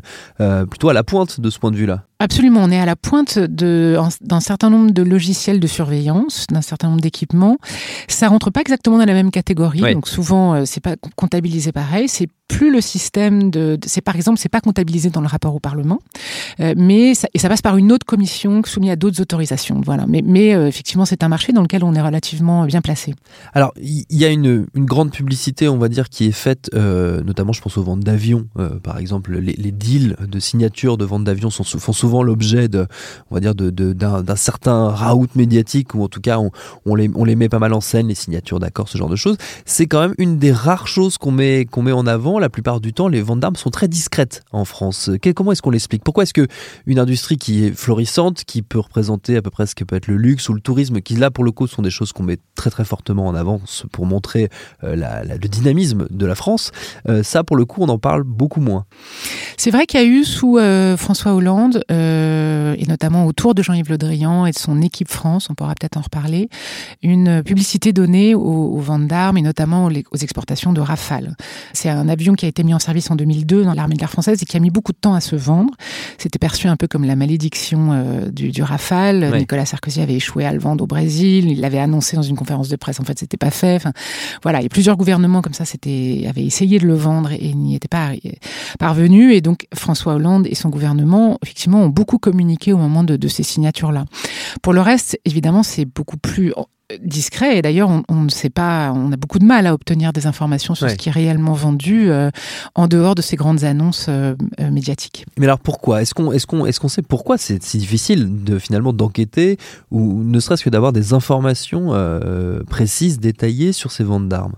plutôt 0.69 0.89
à 0.89 0.93
la 0.93 1.05
pointe 1.05 1.41
de 1.41 1.51
ce 1.51 1.61
point 1.61 1.71
de 1.71 1.77
vue-là. 1.77 2.05
Absolument, 2.19 2.63
on 2.63 2.71
est 2.71 2.81
à 2.81 2.87
la 2.87 2.97
pointe 2.97 3.39
d'un 3.39 4.41
certain 4.41 4.71
nombre 4.71 4.91
de 4.91 5.03
logiciels 5.03 5.61
de 5.61 5.67
surveillance, 5.67 6.47
d'un 6.51 6.63
certain 6.63 6.89
nombre 6.89 7.03
d'équipements. 7.03 7.59
Ça 8.09 8.29
rentre 8.29 8.51
pas 8.51 8.63
exactement 8.63 8.97
dans 8.97 9.05
la 9.05 9.13
même 9.13 9.31
catégorie, 9.31 9.93
donc 9.93 10.09
souvent 10.09 10.55
euh, 10.55 10.63
c'est 10.65 10.81
pas 10.81 10.97
comptabilisé 11.15 11.73
pareil. 11.73 12.09
C'est 12.09 12.29
plus 12.49 12.71
le 12.71 12.81
système 12.81 13.51
de, 13.51 13.77
c'est 13.85 14.01
par 14.01 14.15
exemple 14.15 14.39
c'est 14.39 14.49
pas 14.49 14.61
comptabilisé 14.61 15.11
dans 15.11 15.21
le 15.21 15.27
rapport 15.27 15.55
au 15.55 15.59
Parlement, 15.59 15.99
euh, 16.61 16.75
mais 16.77 17.15
ça, 17.15 17.29
et 17.35 17.39
ça 17.39 17.49
passe 17.49 17.61
par 17.61 17.77
une 17.77 17.93
autre 17.93 18.07
commission 18.07 18.63
soumise 18.65 18.93
à 18.93 18.97
d'autres 18.97 19.21
autorisations. 19.21 19.83
Voilà, 19.85 20.07
mais, 20.07 20.23
mais 20.25 20.55
euh, 20.55 20.69
effectivement 20.69 21.05
c'est 21.05 21.23
un 21.23 21.29
marché 21.29 21.53
dans 21.53 21.63
lequel 21.63 21.85
on 21.85 21.93
est 21.95 22.01
relativement 22.01 22.65
bien 22.65 22.81
placé. 22.81 23.15
Alors 23.53 23.75
il 23.77 24.07
y, 24.09 24.25
a 24.25 24.29
une, 24.29 24.67
une, 24.75 24.87
grande 24.87 25.11
publicité, 25.11 25.69
on 25.69 25.77
va 25.77 25.89
dire, 25.89 26.09
qui 26.09 26.27
est 26.27 26.33
faite, 26.33 26.71
notamment 26.73 27.53
je 27.53 27.61
pense 27.61 27.77
aux 27.77 27.83
ventes 27.83 28.01
d'avions, 28.01 28.47
par 28.83 28.97
exemple 28.99 29.37
les, 29.37 29.53
les, 29.53 29.73
deals 29.73 30.17
de 30.27 30.39
signature 30.39 30.97
de 30.97 31.05
vente 31.05 31.25
d'avions 31.25 31.51
sont, 31.51 31.65
font 31.65 31.93
souvent 31.93 32.06
souvent 32.07 32.23
l'objet 32.23 32.69
de, 32.69 32.87
on 33.31 33.35
va 33.35 33.41
dire, 33.41 33.55
d'un 33.55 34.37
certain 34.37 34.91
raout 34.91 35.27
médiatique, 35.35 35.93
ou 35.97 36.05
en 36.05 36.09
tout 36.09 36.21
cas, 36.21 36.39
on, 36.85 36.95
les, 36.95 37.11
on 37.17 37.25
les 37.25 37.35
met 37.35 37.49
pas 37.49 37.59
mal 37.59 37.73
en 37.73 37.81
scène, 37.81 38.07
les 38.07 38.15
signatures 38.15 38.61
d'accord, 38.61 38.89
ce 38.89 38.97
genre 38.97 39.09
de 39.09 39.17
choses. 39.17 39.37
C'est 39.65 39.87
quand 39.87 40.01
même 40.01 40.15
une 40.19 40.39
des 40.39 40.53
rares 40.53 40.87
choses 40.87 41.19
qu'on 41.19 41.33
met, 41.33 41.65
qu'on 41.65 41.83
met 41.83 41.91
en 41.91 42.07
avant. 42.07 42.39
La 42.39 42.49
plupart 42.49 42.81
du 42.81 42.93
temps, 42.93 43.09
les 43.09 43.23
ventes 43.23 43.41
d'armes 43.41 43.57
sont 43.57 43.71
très 43.71 43.89
discrètes 43.89 44.45
en 44.53 44.65
France. 44.65 45.11
comment 45.35 45.51
est-ce 45.51 45.63
qu'on 45.63 45.71
l'explique? 45.71 46.05
Pourquoi 46.05 46.23
est-ce 46.23 46.35
que 46.35 46.47
une 46.87 47.01
industrie 47.01 47.39
qui 47.39 47.65
est 47.65 47.77
florissante, 47.77 48.45
qui 48.45 48.63
peut 48.63 48.79
représenter 48.79 49.37
à 49.37 49.43
peu 49.43 49.51
près 49.51 49.67
ce 49.67 49.75
que 49.75 49.83
peut 49.83 49.97
être 49.97 50.07
le 50.07 50.17
luxe 50.17 50.49
ou 50.49 50.55
le 50.55 50.61
tourisme, 50.61 51.01
qui 51.01 51.17
là, 51.17 51.33
pour 51.33 51.43
le 51.43 51.51
coup, 51.51 51.67
sont 51.67 51.83
des 51.83 51.91
choses 51.91 52.13
qu'on 52.13 52.23
met 52.23 52.39
très 52.55 52.71
très 52.71 52.85
fortement 52.85 53.27
en 53.27 53.35
avant 53.35 53.61
pour 53.91 54.07
montrer 54.07 54.49
euh, 54.85 54.95
le 54.95 55.49
dynamisme 55.49 56.07
de 56.09 56.27
la 56.27 56.37
France, 56.37 56.71
euh, 57.09 57.25
ça, 57.25 57.43
pour 57.43 57.57
le 57.57 57.65
coup, 57.65 57.83
on 57.83 57.89
en 57.89 57.99
parle 57.99 58.23
beaucoup 58.23 58.61
moins. 58.61 58.85
C'est 59.57 59.73
vrai 59.73 59.87
qu'il 59.87 59.99
y 59.99 60.03
a 60.05 60.07
eu 60.07 60.25
sous 60.25 60.59
euh, 60.59 60.97
François 60.97 61.35
Hollande 61.35 61.83
euh, 61.97 62.77
et 62.79 62.87
notamment 62.87 63.27
autour 63.27 63.55
de 63.55 63.63
Jean-Yves 63.63 63.91
Le 63.91 63.99
Drian 63.99 64.47
et 64.47 64.53
de 64.53 64.59
son 64.59 64.83
équipe 64.83 65.09
France, 65.09 65.49
on 65.51 65.55
pourra 65.55 65.75
peut-être 65.75 65.97
en 65.97 66.03
reparler, 66.03 66.49
une 67.03 67.43
publicité 67.43 67.93
donnée 67.93 68.35
aux, 68.35 68.79
ventes 68.79 69.07
d'armes 69.07 69.39
et 69.39 69.43
notamment 69.43 69.87
aux, 69.87 70.19
exportations 70.21 70.73
de 70.73 70.81
Rafale. 70.81 71.37
C'est 71.73 71.89
un 71.89 72.09
avion 72.09 72.35
qui 72.35 72.45
a 72.45 72.49
été 72.49 72.63
mis 72.63 72.75
en 72.75 72.79
service 72.79 73.11
en 73.11 73.17
2002 73.17 73.65
dans 73.65 73.75
l'armée 73.75 73.95
de 73.95 74.01
l'air 74.01 74.11
française 74.11 74.43
et 74.43 74.47
qui 74.47 74.57
a 74.57 74.61
mis 74.61 74.71
beaucoup 74.71 74.93
de 74.93 74.99
temps 74.99 75.15
à 75.15 75.21
se 75.21 75.37
vendre. 75.37 75.73
C'était 76.19 76.39
perçu 76.39 76.69
un 76.69 76.77
peu 76.77 76.87
comme 76.87 77.05
la 77.05 77.17
malédiction 77.17 77.93
euh, 77.93 78.31
du, 78.31 78.51
du, 78.51 78.63
Rafale. 78.63 79.37
Nicolas 79.37 79.67
Sarkozy 79.67 80.01
avait 80.01 80.15
échoué 80.15 80.45
à 80.45 80.53
le 80.53 80.59
vendre 80.59 80.85
au 80.85 80.87
Brésil. 80.87 81.51
Il 81.51 81.61
l'avait 81.61 81.79
annoncé 81.79 82.17
dans 82.17 82.23
une 82.23 82.37
conférence 82.37 82.69
de 82.69 82.77
presse. 82.77 83.01
En 83.01 83.05
fait, 83.05 83.19
c'était 83.19 83.37
pas 83.37 83.51
fait. 83.51 83.77
Enfin, 83.77 83.93
voilà, 84.43 84.61
il 84.61 84.65
y 84.65 84.67
a 84.67 84.71
plusieurs 84.71 84.97
gouvernements 84.97 85.43
comme 85.43 85.55
ça 85.55 85.65
c'était 85.65 86.27
avaient 86.29 86.45
essayé 86.45 86.79
de 86.79 86.87
le 86.87 86.95
vendre 86.95 87.31
et, 87.33 87.55
n'y 87.55 87.75
étaient 87.75 87.89
pas 87.89 88.13
parvenus. 88.79 89.35
Et 89.35 89.41
donc 89.41 89.67
François 89.75 90.15
Hollande 90.15 90.47
et 90.47 90.55
son 90.55 90.69
gouvernement, 90.69 91.39
effectivement, 91.43 91.86
ont 91.87 91.91
beaucoup 91.91 92.19
communiqué 92.19 92.73
au 92.73 92.79
moment 92.79 93.05
de, 93.05 93.29
ces 93.29 93.43
signatures-là. 93.43 94.05
Pour 94.63 94.73
le 94.73 94.81
reste, 94.81 95.19
évidemment, 95.25 95.63
c'est 95.63 95.85
beaucoup 95.85 96.17
plus 96.17 96.53
discret 97.03 97.59
et 97.59 97.63
d'ailleurs 97.63 97.91
on, 98.09 98.15
ne 98.15 98.29
sait 98.29 98.51
pas 98.51 98.93
on 98.95 99.11
a 99.11 99.17
beaucoup 99.17 99.39
de 99.39 99.45
mal 99.45 99.67
à 99.67 99.75
obtenir 99.75 100.13
des 100.13 100.27
informations 100.27 100.75
sur 100.75 100.89
ce 100.89 100.95
qui 100.95 101.09
est 101.09 101.13
réellement 101.13 101.53
vendu 101.53 102.11
euh, 102.11 102.31
en 102.75 102.87
dehors 102.87 103.15
de 103.15 103.23
ces 103.23 103.37
grandes 103.37 103.65
annonces 103.65 104.07
euh, 104.09 104.35
euh, 104.61 104.71
médiatiques. 104.71 105.27
Mais 105.39 105.47
alors 105.47 105.59
pourquoi? 105.59 106.03
Est-ce 106.03 106.15
qu'on 106.15 106.31
est-ce 106.33 106.47
qu'on 106.47 106.65
est-ce 106.65 106.79
qu'on 106.79 106.89
sait 106.89 107.03
pourquoi 107.03 107.39
c'est 107.39 107.63
si 107.63 107.79
difficile 107.79 108.45
de 108.45 108.59
finalement 108.59 108.93
d'enquêter 108.93 109.59
ou 109.91 110.23
ne 110.23 110.39
serait-ce 110.39 110.65
que 110.65 110.71
d'avoir 110.71 110.93
des 110.93 111.13
informations 111.13 111.93
précises 112.69 113.19
détaillées 113.19 113.73
sur 113.73 113.91
ces 113.91 114.05
ventes 114.05 114.29
d'armes? 114.29 114.55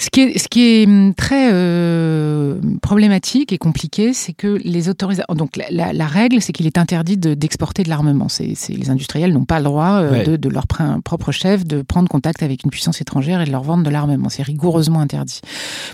Ce 0.00 0.08
qui 0.08 0.20
est, 0.22 0.38
ce 0.38 0.48
qui 0.48 0.62
est 0.62 0.86
hum, 0.86 1.14
très 1.14 1.50
euh, 1.52 2.58
problématique 2.80 3.52
et 3.52 3.58
compliqué, 3.58 4.14
c'est 4.14 4.32
que 4.32 4.58
les 4.64 4.88
autorisations. 4.88 5.34
Donc 5.34 5.58
la, 5.70 5.92
la, 5.92 6.06
règle, 6.06 6.40
c'est 6.40 6.52
qu'il 6.52 6.66
est 6.66 6.78
interdit 6.78 7.18
d'exporter 7.18 7.82
de, 7.82 7.90
l'armement. 7.90 8.28
C'est, 8.28 8.54
les 8.70 8.88
industriels 8.88 9.32
n'ont 9.32 9.44
pas 9.44 9.58
le 9.58 9.64
droit 9.64 10.00
euh, 10.00 10.24
de, 10.24 10.36
de, 10.36 10.48
leur 10.48 10.66
propre 10.66 11.32
chef 11.32 11.66
de 11.66 11.82
prendre 11.82 12.08
contact 12.08 12.42
avec 12.42 12.64
une 12.64 12.70
puissance 12.70 13.02
étrangère 13.02 13.42
et 13.42 13.44
de 13.44 13.50
leur 13.50 13.62
vendre 13.62 13.84
de 13.84 13.90
l'armement. 13.90 14.30
C'est 14.30 14.42
rigoureusement 14.42 15.00
interdit. 15.00 15.40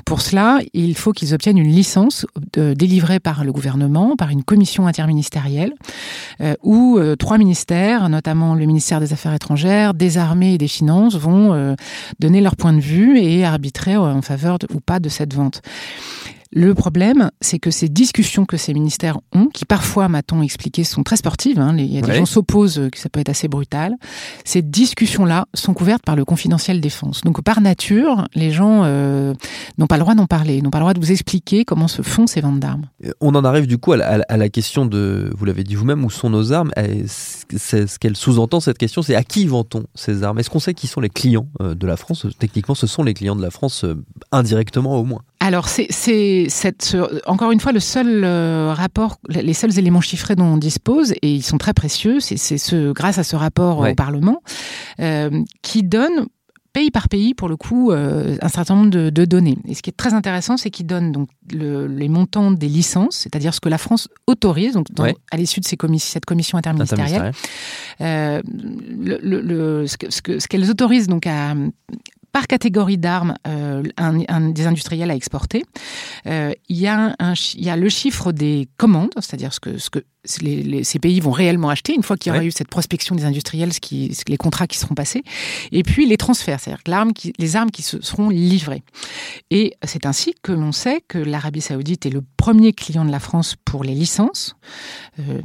Pour 0.05 0.21
cela, 0.21 0.61
il 0.73 0.97
faut 0.97 1.13
qu'ils 1.13 1.35
obtiennent 1.35 1.59
une 1.59 1.73
licence 1.73 2.27
euh, 2.59 2.75
délivrée 2.75 3.19
par 3.19 3.43
le 3.43 3.53
gouvernement, 3.53 4.15
par 4.17 4.31
une 4.31 4.45
commission 4.45 4.87
interministérielle, 4.87 5.73
euh, 6.41 6.55
où 6.63 7.01
trois 7.19 7.39
ministères, 7.39 8.09
notamment 8.09 8.55
le 8.55 8.67
ministère 8.67 9.01
des 9.01 9.13
Affaires 9.13 9.35
étrangères, 9.35 9.95
des 9.95 10.17
Armées 10.17 10.55
et 10.55 10.59
des 10.59 10.69
Finances, 10.69 11.17
vont 11.17 11.77
donner 12.21 12.41
leur 12.41 12.57
point 12.57 12.73
de 12.73 12.81
vue 12.81 13.19
et 13.19 13.45
arbitrer 13.45 13.96
en 14.05 14.23
faveur 14.23 14.59
ou 14.73 14.81
pas 14.81 15.00
de 15.00 15.09
cette 15.09 15.35
vente. 15.35 15.62
Le 16.53 16.75
problème, 16.75 17.31
c'est 17.41 17.59
que 17.59 17.71
ces 17.71 17.88
discussions 17.88 18.45
que 18.45 18.57
ces 18.57 18.73
ministères 18.73 19.19
ont, 19.33 19.47
qui 19.47 19.65
parfois, 19.65 20.09
m'a-t-on 20.09 20.43
expliqué, 20.43 20.85
sont 20.85 21.03
très 21.03 21.17
sportives, 21.17 21.59
hein, 21.59 21.75
il 21.76 21.87
y 21.87 21.99
a 21.99 22.00
des 22.00 22.15
gens 22.15 22.26
s'opposent, 22.26 22.79
euh, 22.79 22.88
que 22.88 22.99
ça 22.99 23.09
peut 23.09 23.21
être 23.21 23.29
assez 23.29 23.49
brutal, 23.49 23.95
ces 24.45 24.62
discussions-là 24.62 25.47
sont 25.55 25.75
couvertes 25.75 26.05
par 26.05 26.17
le 26.17 26.25
confidentiel 26.25 26.81
défense. 26.81 27.23
Donc 27.23 27.43
par 27.43 27.61
nature, 27.61 28.26
les 28.35 28.53
gens 28.53 28.83
euh, 28.85 29.35
n'ont 29.79 29.87
pas 29.87 29.97
le 29.97 30.03
droit 30.03 30.15
d'en 30.15 30.26
parler, 30.26 30.62
n'ont 30.62 30.71
pas 30.71 30.79
le 30.79 30.85
droit 30.85 30.95
de 30.95 31.00
vous 31.00 31.11
expliquer 31.11 31.65
comment 31.65 31.88
se 31.88 32.03
font 32.03 32.26
ces 32.26 32.41
ventes 32.41 32.61
d'armes. 32.61 32.87
On 33.21 33.35
en 33.35 33.45
arrive 33.45 33.67
du 33.67 33.79
coup 33.79 33.93
à 33.93 33.97
la, 33.97 34.49
question 34.49 34.87
de, 34.87 35.31
vous 35.37 35.45
l'avez 35.45 35.65
dit 35.65 35.75
vous-même, 35.75 36.05
où 36.05 36.11
sont 36.11 36.31
nos 36.31 36.53
armes? 36.53 36.71
C'est 37.57 37.87
ce 37.88 37.99
qu'elle 37.99 38.17
sous-entend 38.17 38.61
cette 38.61 38.79
question, 38.79 39.03
c'est 39.03 39.17
à 39.17 39.25
qui 39.25 39.47
vend-on 39.47 39.85
ces 39.95 40.23
armes? 40.23 40.38
Est-ce 40.38 40.50
qu'on 40.50 40.61
sait 40.61 40.75
qui 40.75 40.87
sont 40.87 41.00
les 41.00 41.11
clients 41.11 41.49
euh, 41.61 41.75
de 41.75 41.87
la 41.87 41.97
France? 41.97 42.26
Techniquement, 42.38 42.75
ce 42.75 42.87
sont 42.87 43.03
les 43.03 43.15
clients 43.15 43.37
de 43.37 43.43
la 43.43 43.50
France 43.50 43.85
indirectement 44.31 44.97
au 44.97 45.05
moins. 45.05 45.23
Alors, 45.40 45.69
c'est 45.69 46.49
encore 47.26 47.52
une 47.52 47.61
fois 47.61 47.73
le 47.73 47.81
seul 47.81 48.25
euh, 48.25 48.73
rapport, 48.73 49.19
les 49.28 49.55
seuls 49.55 49.78
éléments 49.78 50.00
chiffrés 50.00 50.35
dont 50.35 50.45
on 50.47 50.57
dispose, 50.57 51.12
et 51.12 51.35
ils 51.35 51.43
sont 51.43 51.59
très 51.59 51.75
précieux, 51.75 52.21
c'est 52.21 52.37
ce, 52.37 52.93
grâce 52.93 53.19
à 53.19 53.25
ce 53.25 53.37
rapport 53.37 53.81
au 53.81 53.95
Parlement, 53.95 54.43
euh, 55.00 55.43
qui 55.62 55.83
donne 55.83 56.26
pays 56.73 56.90
par 56.90 57.09
pays, 57.09 57.33
pour 57.33 57.49
le 57.49 57.57
coup, 57.57 57.90
euh, 57.90 58.37
un 58.43 58.49
certain 58.49 58.75
nombre 58.75 58.90
de, 58.90 59.25
données. 59.25 59.57
Et 59.66 59.75
ce 59.75 59.83
qui 59.83 59.88
est 59.88 59.97
très 59.97 60.12
intéressant, 60.14 60.57
c'est 60.59 60.71
qu'il 60.71 60.87
donne 60.87 61.11
donc 61.12 61.28
les 61.50 62.09
montants 62.09 62.50
des 62.50 62.69
licences, 62.69 63.16
c'est-à-dire 63.16 63.55
ce 63.55 63.61
que 63.61 63.69
la 63.69 63.78
France 63.78 64.09
autorise, 64.26 64.75
donc 64.75 64.87
à 65.31 65.37
l'issue 65.37 65.61
de 65.61 65.66
ces 65.66 65.76
cette 65.99 66.25
commission 66.25 66.59
interministérielle, 66.59 67.33
le, 68.00 69.87
ce 69.87 70.47
qu'elles 70.47 70.71
autorisent 70.71 71.09
donc 71.09 71.26
à, 71.26 71.55
par 72.37 72.49
catégorie 72.49 72.99
d'armes 72.99 73.35
euh, 73.49 73.83
des 74.52 74.66
industriels 74.66 75.11
à 75.11 75.14
exporter. 75.14 75.64
Euh, 76.26 76.52
il, 76.69 76.76
y 76.76 76.87
a 76.87 77.76
le 77.76 77.88
chiffre 77.88 78.31
des 78.31 78.69
commandes, 78.76 79.14
c'est-à-dire 79.14 79.55
ce 79.55 79.61
que 79.61 80.05
ces 80.26 80.99
pays 80.99 81.21
vont 81.21 81.30
réellement 81.30 81.71
acheter 81.71 81.95
une 81.95 82.02
fois 82.02 82.16
qu'il 82.16 82.33
y 82.33 82.37
aura 82.37 82.45
eu 82.45 82.50
cette 82.50 82.68
prospection 82.68 83.14
des 83.14 83.25
industriels, 83.25 83.73
ce 83.73 83.80
qui, 83.80 84.16
les 84.28 84.37
contrats 84.37 84.66
qui 84.66 84.78
seront 84.78 84.95
passés, 84.95 85.23
et 85.73 85.83
puis 85.83 86.06
les 86.06 86.16
transferts, 86.16 86.61
c'est-à-dire 86.61 86.83
l'arme 86.87 87.12
qui, 87.12 87.33
les 87.38 87.56
armes 87.56 87.71
qui 87.71 87.83
se 87.83 88.00
seront 88.02 88.28
livrées. 88.28 88.83
Et 89.50 89.75
c'est 89.85 90.06
ainsi 90.06 90.35
que 90.42 90.52
l'on 90.52 90.73
sait 90.73 91.02
que 91.06 91.18
l'Arabie 91.18 91.61
saoudite 91.61 92.06
est 92.06 92.11
le 92.11 92.23
premier 92.37 92.73
client 92.73 93.04
de 93.04 93.11
la 93.11 93.21
France 93.21 93.56
pour 93.64 93.85
les 93.85 93.95
licences. 93.95 94.56
Euh, 95.18 95.40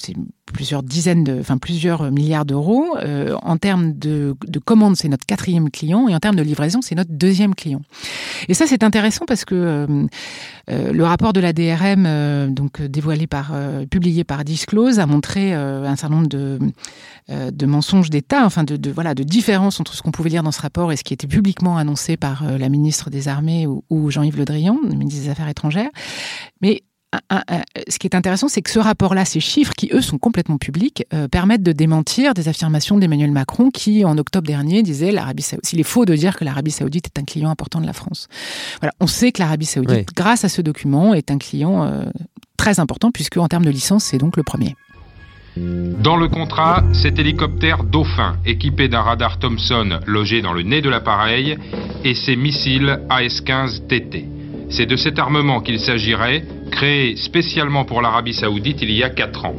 c'est 0.00 0.14
plusieurs 0.52 0.82
dizaines, 0.82 1.24
de, 1.24 1.40
enfin 1.40 1.58
plusieurs 1.58 2.10
milliards 2.10 2.44
d'euros. 2.44 2.96
Euh, 2.98 3.36
en 3.42 3.56
termes 3.56 3.92
de, 3.92 4.36
de 4.46 4.58
commandes, 4.58 4.96
c'est 4.96 5.08
notre 5.08 5.26
quatrième 5.26 5.70
client, 5.70 6.08
et 6.08 6.14
en 6.14 6.20
termes 6.20 6.36
de 6.36 6.42
livraison, 6.42 6.80
c'est 6.82 6.94
notre 6.94 7.12
deuxième 7.12 7.54
client. 7.54 7.82
Et 8.48 8.54
ça, 8.54 8.66
c'est 8.66 8.82
intéressant 8.82 9.24
parce 9.26 9.44
que 9.44 9.54
euh, 10.70 10.92
le 10.92 11.04
rapport 11.04 11.32
de 11.32 11.40
la 11.40 11.52
DRM, 11.52 12.54
donc 12.54 12.82
dévoilé 12.82 13.26
par 13.26 13.52
publié 14.04 14.22
par 14.22 14.44
Disclose 14.44 14.98
a 14.98 15.06
montré 15.06 15.54
euh, 15.54 15.86
un 15.86 15.96
certain 15.96 16.16
nombre 16.16 16.28
de, 16.28 16.58
euh, 17.30 17.50
de 17.50 17.64
mensonges 17.64 18.10
d'État, 18.10 18.44
enfin 18.44 18.62
de, 18.62 18.76
de, 18.76 18.90
voilà 18.90 19.14
de 19.14 19.22
différences 19.22 19.80
entre 19.80 19.94
ce 19.94 20.02
qu'on 20.02 20.10
pouvait 20.10 20.28
lire 20.28 20.42
dans 20.42 20.52
ce 20.52 20.60
rapport 20.60 20.92
et 20.92 20.96
ce 20.96 21.04
qui 21.04 21.14
était 21.14 21.26
publiquement 21.26 21.78
annoncé 21.78 22.18
par 22.18 22.42
euh, 22.42 22.58
la 22.58 22.68
ministre 22.68 23.08
des 23.08 23.28
Armées 23.28 23.66
ou, 23.66 23.82
ou 23.88 24.10
Jean-Yves 24.10 24.36
Le 24.36 24.44
Drian, 24.44 24.76
le 24.82 24.94
ministre 24.94 25.22
des 25.22 25.30
Affaires 25.30 25.48
étrangères. 25.48 25.88
Mais 26.60 26.82
ce 27.88 27.98
qui 27.98 28.06
est 28.06 28.14
intéressant, 28.14 28.48
c'est 28.48 28.62
que 28.62 28.70
ce 28.70 28.78
rapport-là, 28.78 29.24
ces 29.24 29.40
chiffres 29.40 29.72
qui, 29.76 29.88
eux, 29.92 30.00
sont 30.00 30.18
complètement 30.18 30.58
publics, 30.58 31.04
euh, 31.12 31.28
permettent 31.28 31.62
de 31.62 31.72
démentir 31.72 32.34
des 32.34 32.48
affirmations 32.48 32.98
d'Emmanuel 32.98 33.30
Macron 33.30 33.70
qui, 33.70 34.04
en 34.04 34.18
octobre 34.18 34.46
dernier, 34.46 34.82
disait 34.82 35.12
l'Arabie 35.12 35.42
Saoudite. 35.42 35.66
S'il 35.66 35.80
est 35.80 35.84
faux 35.84 36.04
de 36.04 36.14
dire 36.14 36.36
que 36.36 36.44
l'Arabie 36.44 36.70
Saoudite 36.70 37.06
est 37.06 37.20
un 37.20 37.24
client 37.24 37.50
important 37.50 37.80
de 37.80 37.86
la 37.86 37.92
France. 37.92 38.28
Voilà, 38.80 38.92
on 39.00 39.06
sait 39.06 39.32
que 39.32 39.40
l'Arabie 39.40 39.66
Saoudite, 39.66 40.08
grâce 40.14 40.44
à 40.44 40.48
ce 40.48 40.60
document, 40.60 41.14
est 41.14 41.30
un 41.30 41.38
client 41.38 42.04
très 42.64 42.80
important 42.80 43.10
puisque 43.10 43.36
en 43.36 43.46
termes 43.46 43.66
de 43.66 43.70
licence, 43.70 44.04
c'est 44.04 44.16
donc 44.16 44.38
le 44.38 44.42
premier. 44.42 44.74
Dans 45.56 46.16
le 46.16 46.28
contrat, 46.28 46.82
cet 46.94 47.18
hélicoptère 47.18 47.84
Dauphin, 47.84 48.36
équipé 48.46 48.88
d'un 48.88 49.02
radar 49.02 49.38
Thomson 49.38 50.00
logé 50.06 50.40
dans 50.40 50.54
le 50.54 50.62
nez 50.62 50.80
de 50.80 50.88
l'appareil, 50.88 51.58
et 52.04 52.14
ses 52.14 52.36
missiles 52.36 53.00
AS-15 53.10 53.86
TT. 53.86 54.24
C'est 54.70 54.86
de 54.86 54.96
cet 54.96 55.18
armement 55.18 55.60
qu'il 55.60 55.78
s'agirait, 55.78 56.42
créé 56.70 57.16
spécialement 57.16 57.84
pour 57.84 58.00
l'Arabie 58.00 58.32
saoudite 58.32 58.80
il 58.80 58.92
y 58.92 59.04
a 59.04 59.10
4 59.10 59.44
ans. 59.44 59.56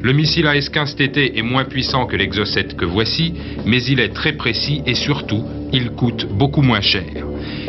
Le 0.00 0.12
missile 0.12 0.46
AS-15 0.46 0.94
TT 0.94 1.38
est 1.38 1.42
moins 1.42 1.64
puissant 1.64 2.06
que 2.06 2.16
l'Exocet 2.16 2.68
que 2.76 2.84
voici, 2.84 3.34
mais 3.66 3.82
il 3.82 3.98
est 3.98 4.14
très 4.14 4.32
précis 4.32 4.82
et 4.86 4.94
surtout, 4.94 5.44
il 5.72 5.90
coûte 5.90 6.26
beaucoup 6.26 6.62
moins 6.62 6.80
cher. 6.80 7.26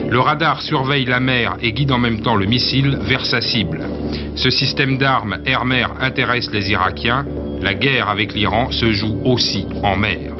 Le 0.09 0.19
radar 0.19 0.61
surveille 0.61 1.05
la 1.05 1.19
mer 1.19 1.57
et 1.61 1.73
guide 1.73 1.91
en 1.91 1.97
même 1.97 2.21
temps 2.21 2.35
le 2.35 2.45
missile 2.45 2.97
vers 3.01 3.25
sa 3.25 3.41
cible. 3.41 3.81
Ce 4.35 4.49
système 4.49 4.97
d'armes 4.97 5.39
air-mer 5.45 5.93
intéresse 5.99 6.51
les 6.51 6.69
Irakiens. 6.71 7.25
La 7.61 7.73
guerre 7.73 8.09
avec 8.09 8.33
l'Iran 8.33 8.71
se 8.71 8.91
joue 8.91 9.19
aussi 9.25 9.65
en 9.83 9.97
mer. 9.97 10.33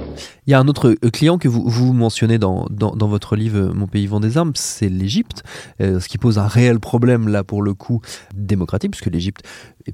Il 0.48 0.52
y 0.52 0.54
a 0.54 0.60
un 0.60 0.68
autre 0.68 0.96
euh, 1.04 1.10
client 1.10 1.38
que 1.38 1.48
vous, 1.48 1.64
vous 1.68 1.94
mentionnez 1.94 2.38
dans, 2.38 2.68
dans, 2.70 3.08
votre 3.08 3.36
livre 3.36 3.72
Mon 3.74 3.88
pays 3.88 4.08
vend 4.08 4.20
des 4.20 4.38
armes, 4.38 4.52
c'est 4.56 4.90
l'Égypte, 4.90 5.44
euh, 5.82 6.00
ce 6.00 6.08
qui 6.08 6.18
pose 6.18 6.38
un 6.38 6.48
réel 6.48 6.80
problème 6.80 7.28
là 7.28 7.44
pour 7.44 7.62
le 7.62 7.74
coup 7.74 8.02
démocratique, 8.36 8.92
puisque 8.92 9.12
l'Égypte 9.12 9.42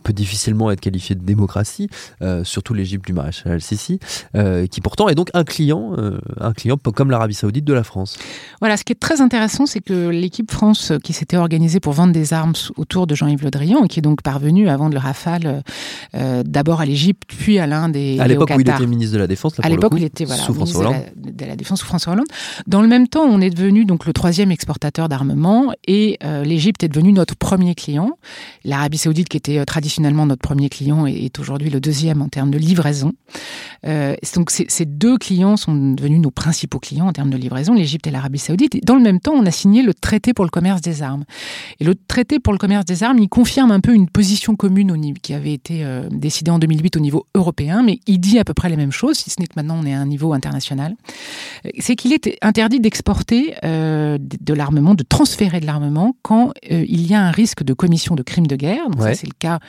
peut 0.03 0.13
difficilement 0.13 0.71
être 0.71 0.81
qualifiée 0.81 1.15
de 1.15 1.23
démocratie, 1.23 1.87
euh, 2.21 2.43
surtout 2.43 2.73
l'Égypte 2.73 3.05
du 3.05 3.13
maréchal 3.13 3.53
al-Sisi, 3.53 3.99
qui 4.69 4.81
pourtant 4.81 5.07
est 5.07 5.15
donc 5.15 5.29
un 5.33 5.43
client, 5.43 5.95
un 6.39 6.53
client 6.53 6.77
comme 6.77 7.11
l'Arabie 7.11 7.33
saoudite 7.33 7.65
de 7.65 7.73
la 7.73 7.83
France. 7.83 8.17
Voilà, 8.59 8.77
ce 8.77 8.83
qui 8.83 8.91
est 8.93 8.99
très 8.99 9.21
intéressant, 9.21 9.65
c'est 9.65 9.81
que 9.81 10.09
l'équipe 10.09 10.51
France 10.51 10.91
qui 11.03 11.13
s'était 11.13 11.37
organisée 11.37 11.79
pour 11.79 11.93
vendre 11.93 12.13
des 12.13 12.33
armes 12.33 12.53
autour 12.75 13.07
de 13.07 13.15
Jean-Yves 13.15 13.43
Le 13.43 13.51
Drian, 13.51 13.83
et 13.83 13.87
qui 13.87 13.99
est 13.99 14.01
donc 14.01 14.21
parvenu 14.21 14.67
à 14.69 14.77
vendre 14.77 14.93
le 14.93 14.99
Rafale 14.99 15.63
d'abord 16.13 16.81
à 16.81 16.85
l'Égypte, 16.85 17.23
puis 17.27 17.59
à 17.59 17.67
l'Inde 17.67 17.95
et, 17.95 18.19
à 18.19 18.27
l'époque 18.27 18.51
où 18.55 18.59
il 18.59 18.69
était 18.69 18.87
ministre 18.87 19.13
de 19.13 19.19
la 19.19 19.27
Défense. 19.27 19.53
à 19.61 19.69
l'époque 19.69 19.93
où 19.93 19.97
il 19.97 20.03
était 20.15 20.25
voilà, 20.25 20.41
sous 20.41 20.53
François 20.53 20.81
Hollande. 20.81 20.95
De 21.17 21.45
la, 21.45 21.55
Défense 21.55 21.79
sous 21.81 21.85
François 21.85 22.13
Hollande. 22.13 22.27
Dans 22.67 22.81
le 22.81 22.87
même 22.87 23.07
temps, 23.07 23.23
on 23.23 23.41
est 23.41 23.49
devenu 23.49 23.85
donc 23.85 24.05
le 24.05 24.13
troisième 24.13 24.51
exportateur 24.51 25.09
d'armement 25.09 25.73
et 25.87 26.17
euh, 26.23 26.43
l'Égypte 26.43 26.83
est 26.83 26.87
devenu 26.87 27.11
notre 27.11 27.35
premier 27.35 27.75
client. 27.75 28.17
L'Arabie 28.63 28.97
Saoudite, 28.97 29.29
qui 29.29 29.37
était 29.37 29.57
euh, 29.57 29.65
traditionnellement 29.65 30.25
notre 30.25 30.41
premier 30.41 30.69
client, 30.69 31.05
est, 31.05 31.37
aujourd'hui 31.39 31.69
le 31.69 31.79
deuxième 31.79 32.21
en 32.21 32.29
termes 32.29 32.51
de 32.51 32.57
livraison. 32.57 33.13
Euh, 33.85 34.15
donc 34.35 34.49
ces 34.51 34.85
deux 34.85 35.17
clients 35.17 35.57
sont 35.57 35.93
devenus 35.93 36.19
nos 36.19 36.31
principaux 36.31 36.79
clients 36.79 37.07
en 37.07 37.13
termes 37.13 37.29
de 37.29 37.37
livraison, 37.37 37.73
l'Égypte 37.73 38.07
et 38.07 38.11
l'Arabie 38.11 38.39
Saoudite. 38.39 38.75
Et 38.75 38.81
dans 38.81 38.95
le 38.95 39.01
même 39.01 39.19
temps, 39.19 39.33
on 39.33 39.45
a 39.45 39.51
signé 39.51 39.83
le 39.83 39.93
traité 39.93 40.33
pour 40.33 40.45
le 40.45 40.51
commerce 40.51 40.81
des 40.81 41.03
armes. 41.03 41.25
Et 41.79 41.83
le 41.83 41.95
traité 41.95 42.39
pour 42.39 42.53
le 42.53 42.59
commerce 42.59 42.85
des 42.85 43.03
armes, 43.03 43.19
il 43.19 43.29
confirme 43.29 43.71
un 43.71 43.79
peu 43.79 43.93
une 43.93 44.09
position 44.09 44.55
commune 44.55 44.91
au 44.91 44.97
niveau, 44.97 45.17
qui 45.21 45.33
avait 45.33 45.53
été 45.53 45.85
décidée 46.11 46.51
en 46.51 46.59
2008 46.59 46.97
au 46.97 46.99
niveau 46.99 47.25
européen, 47.35 47.83
mais 47.83 47.99
il 48.07 48.19
dit 48.19 48.39
à 48.39 48.43
peu 48.43 48.53
près 48.53 48.69
les 48.69 48.77
mêmes 48.77 48.91
choses, 48.91 49.17
si 49.17 49.29
ce 49.29 49.39
n'est 49.39 49.47
que 49.47 49.53
maintenant 49.55 49.79
on 49.81 49.85
est 49.85 49.93
à 49.93 49.99
un 50.05 50.07
niveau 50.07 50.33
international, 50.33 50.95
c'est 51.79 51.95
qu'il 51.95 52.13
est 52.13 52.37
interdit 52.41 52.79
d'exporter 52.79 53.55
euh, 53.63 54.17
de 54.19 54.53
l'armement, 54.53 54.95
de 54.95 55.03
transférer 55.03 55.59
de 55.59 55.65
l'armement 55.65 56.15
quand 56.21 56.53
euh, 56.71 56.85
il 56.87 57.07
y 57.07 57.13
a 57.13 57.21
un 57.21 57.31
risque 57.31 57.63
de 57.63 57.73
commission 57.73 58.15
de 58.15 58.23
crimes 58.23 58.47
de 58.47 58.55
guerre. 58.55 58.89
Donc 58.89 59.01
ça, 59.01 59.13
c'est 59.15 59.27
le 59.27 59.35
cas 59.37 59.59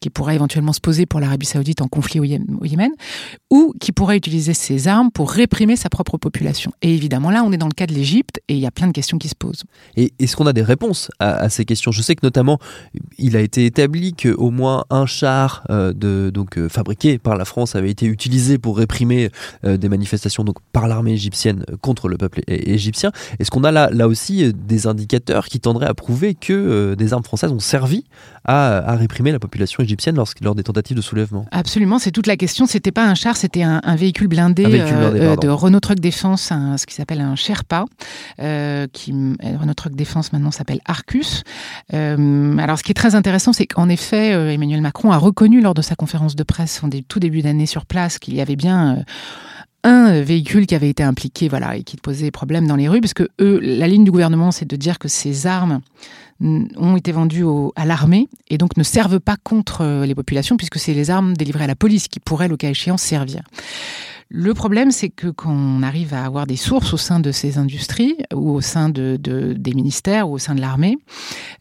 qui 0.00 0.10
pourrait 0.10 0.34
éventuellement 0.34 0.72
se 0.72 0.80
poser 0.80 1.06
pour 1.06 1.20
l'Arabie 1.20 1.46
Saoudite 1.46 1.82
en 1.82 1.88
conflit 1.88 2.20
au 2.20 2.24
Yémen, 2.24 2.92
ou 3.50 3.74
qui 3.80 3.92
pourrait 3.92 4.16
utiliser 4.16 4.54
ses 4.54 4.88
armes 4.88 5.10
pour 5.10 5.30
réprimer 5.30 5.76
sa 5.76 5.88
propre 5.88 6.16
population. 6.16 6.72
Et 6.82 6.94
évidemment, 6.94 7.30
là, 7.30 7.44
on 7.44 7.52
est 7.52 7.58
dans 7.58 7.66
le 7.66 7.74
cas 7.74 7.86
de 7.86 7.92
l'Égypte 7.92 8.40
et 8.48 8.54
il 8.54 8.60
y 8.60 8.66
a 8.66 8.70
plein 8.70 8.86
de 8.86 8.92
questions 8.92 9.18
qui 9.18 9.28
se 9.28 9.34
posent. 9.34 9.64
Et 9.96 10.12
est-ce 10.18 10.36
qu'on 10.36 10.46
a 10.46 10.52
des 10.52 10.62
réponses 10.62 11.10
à, 11.18 11.48
ces 11.48 11.64
questions? 11.64 11.92
Je 11.92 12.02
sais 12.02 12.14
que 12.14 12.24
notamment, 12.24 12.58
il 13.18 13.36
a 13.36 13.40
été 13.40 13.66
établi 13.66 14.14
qu'au 14.14 14.50
moins 14.50 14.84
un 14.90 15.06
char 15.06 15.64
euh, 15.70 15.92
de, 15.92 16.30
donc, 16.32 16.58
fabriqué 16.68 17.18
par 17.18 17.36
la 17.36 17.44
France 17.44 17.76
avait 17.76 17.90
été 17.90 18.06
utilisé 18.06 18.58
pour 18.58 18.78
réprimer 18.78 19.30
des 19.76 19.88
manifestations 19.88 20.44
donc 20.44 20.56
par 20.72 20.88
l'armée 20.88 21.12
égyptienne 21.12 21.64
contre 21.80 22.08
le 22.08 22.16
peuple 22.16 22.40
égyptien. 22.48 23.12
Est-ce 23.38 23.50
qu'on 23.50 23.64
a 23.64 23.70
là, 23.70 23.88
là 23.90 24.08
aussi 24.08 24.44
euh, 24.44 24.52
des 24.52 24.86
indicateurs 24.86 25.46
qui 25.46 25.60
tendraient 25.60 25.86
à 25.86 25.94
prouver 25.94 26.34
que 26.34 26.52
euh, 26.52 26.94
des 26.96 27.12
armes 27.12 27.24
françaises 27.24 27.52
ont 27.52 27.60
servi 27.60 28.04
à, 28.44 28.96
réprimer 28.96 29.30
la 29.30 29.38
population 29.38 29.82
égyptienne 29.82 30.16
lors 30.16 30.54
des 30.54 30.62
tentatives 30.64 30.96
de 30.96 31.02
soulèvement? 31.02 31.46
Absolument, 31.52 31.98
c'est 31.98 32.10
toute 32.10 32.26
la 32.26 32.36
question. 32.36 32.66
C'était 32.66 32.90
pas 32.90 33.06
un 33.06 33.14
char, 33.14 33.36
c'était 33.36 33.62
un, 33.62 33.80
véhicule 33.96 34.26
blindé, 34.26 34.64
euh, 34.66 35.36
de 35.36 35.48
Renault 35.48 35.80
Truck 35.80 36.00
Défense, 36.00 36.52
ce 36.76 36.86
qui 36.86 36.94
s'appelle 36.94 37.20
un 37.20 37.36
Sherpa, 37.36 37.84
qui 38.92 39.12
Renault 39.12 39.74
Truck 39.74 39.94
Défense 39.94 40.32
maintenant 40.32 40.50
s'appelle 40.50 40.80
Arcus. 40.86 41.44
alors, 41.92 42.78
ce 42.78 42.82
qui 42.82 42.90
est 42.90 42.94
très 42.94 43.14
intéressant, 43.14 43.52
c'est 43.52 43.66
qu'en 43.66 43.88
effet, 43.88 44.30
Emmanuel 44.54 44.80
Macron 44.80 45.12
a 45.12 45.18
reconnu 45.18 45.60
lors 45.60 45.74
de 45.74 45.82
sa 45.82 45.94
conférence 45.94 46.34
de 46.34 46.42
presse 46.42 46.82
en 46.82 46.90
tout 47.06 47.20
début 47.20 47.42
d'année 47.42 47.66
sur 47.66 47.86
place 47.86 48.18
qu'il 48.18 48.34
y 48.34 48.40
avait 48.40 48.56
bien 48.56 49.04
un 49.84 50.20
véhicule 50.20 50.66
qui 50.66 50.74
avait 50.74 50.90
été 50.90 51.02
impliqué, 51.02 51.48
voilà, 51.48 51.76
et 51.76 51.82
qui 51.82 51.96
posait 51.96 52.30
problème 52.30 52.66
dans 52.66 52.76
les 52.76 52.88
rues, 52.88 53.00
parce 53.00 53.14
que 53.14 53.28
eux, 53.40 53.58
la 53.60 53.88
ligne 53.88 54.04
du 54.04 54.10
gouvernement, 54.10 54.52
c'est 54.52 54.68
de 54.68 54.76
dire 54.76 54.98
que 54.98 55.08
ces 55.08 55.46
armes 55.46 55.80
ont 56.40 56.96
été 56.96 57.12
vendues 57.12 57.44
à 57.76 57.84
l'armée 57.84 58.28
et 58.48 58.58
donc 58.58 58.76
ne 58.76 58.82
servent 58.82 59.20
pas 59.20 59.36
contre 59.42 59.82
euh, 59.82 60.06
les 60.06 60.14
populations, 60.14 60.56
puisque 60.56 60.78
c'est 60.78 60.94
les 60.94 61.10
armes 61.10 61.36
délivrées 61.36 61.64
à 61.64 61.68
la 61.68 61.76
police 61.76 62.08
qui 62.08 62.18
pourraient, 62.18 62.48
le 62.48 62.56
cas 62.56 62.70
échéant, 62.70 62.96
servir. 62.96 63.42
Le 64.34 64.54
problème, 64.54 64.92
c'est 64.92 65.10
que 65.10 65.28
quand 65.28 65.52
on 65.52 65.82
arrive 65.82 66.14
à 66.14 66.24
avoir 66.24 66.46
des 66.46 66.56
sources 66.56 66.94
au 66.94 66.96
sein 66.96 67.20
de 67.20 67.32
ces 67.32 67.58
industries 67.58 68.16
ou 68.34 68.52
au 68.52 68.60
sein 68.62 68.88
de, 68.88 69.18
des 69.18 69.74
ministères 69.74 70.28
ou 70.28 70.34
au 70.34 70.38
sein 70.38 70.54
de 70.54 70.60
l'armée 70.62 70.96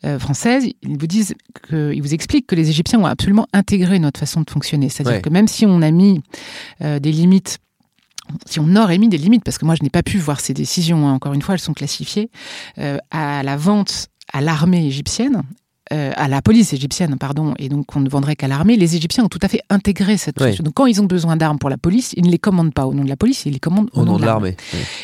euh, 0.06 0.18
française, 0.18 0.66
ils 0.82 0.98
vous 0.98 1.08
disent 1.08 1.36
que, 1.64 1.92
ils 1.94 2.02
vous 2.02 2.14
expliquent 2.14 2.48
que 2.48 2.56
les 2.56 2.70
Égyptiens 2.70 3.00
ont 3.00 3.06
absolument 3.06 3.46
intégré 3.52 4.00
notre 4.00 4.22
façon 4.22 4.42
de 4.42 4.50
fonctionner. 4.50 4.88
C'est-à-dire 4.88 5.22
que 5.22 5.30
même 5.30 5.50
si 5.50 5.66
on 5.66 5.82
a 5.82 5.92
mis 5.92 6.22
euh, 6.82 7.00
des 7.00 7.12
limites 7.12 7.60
si 8.46 8.60
on 8.60 8.76
aurait 8.76 8.98
mis 8.98 9.10
des 9.10 9.18
limites, 9.18 9.44
parce 9.44 9.58
que 9.58 9.66
moi 9.66 9.76
je 9.76 9.84
n'ai 9.84 9.90
pas 9.90 10.04
pu 10.04 10.18
voir 10.18 10.40
ces 10.40 10.54
décisions, 10.54 11.08
hein, 11.08 11.14
encore 11.14 11.34
une 11.34 11.42
fois, 11.42 11.56
elles 11.56 11.62
sont 11.62 11.74
classifiées, 11.74 12.30
euh, 12.78 12.98
à 13.12 13.44
la 13.44 13.58
vente 13.58 14.08
à 14.34 14.42
l'armée 14.42 14.86
égyptienne, 14.86 15.44
euh, 15.92 16.12
à 16.16 16.28
la 16.28 16.42
police 16.42 16.74
égyptienne, 16.74 17.18
pardon, 17.18 17.54
et 17.60 17.70
donc 17.70 17.96
on 17.96 18.00
ne 18.00 18.10
vendrait 18.10 18.36
qu'à 18.36 18.48
l'armée, 18.48 18.78
les 18.78 18.96
Égyptiens 18.96 19.26
ont 19.26 19.30
tout 19.30 19.40
à 19.42 19.48
fait 19.48 19.62
intégré 19.70 20.18
cette 20.18 20.40
fonction. 20.40 20.64
Donc 20.64 20.74
quand 20.74 20.86
ils 20.86 21.02
ont 21.02 21.06
besoin 21.06 21.36
d'armes 21.36 21.60
pour 21.60 21.70
la 21.70 21.78
police, 21.78 22.14
ils 22.16 22.26
ne 22.26 22.32
les 22.32 22.40
commandent 22.40 22.74
pas 22.74 22.86
au 22.86 22.94
nom 22.94 23.04
de 23.04 23.10
la 23.10 23.18
police, 23.18 23.46
ils 23.46 23.54
les 23.54 23.60
commandent 23.60 23.90
au, 23.94 24.06
nom, 24.06 24.18
de 24.18 24.26
l'armée. 24.26 24.56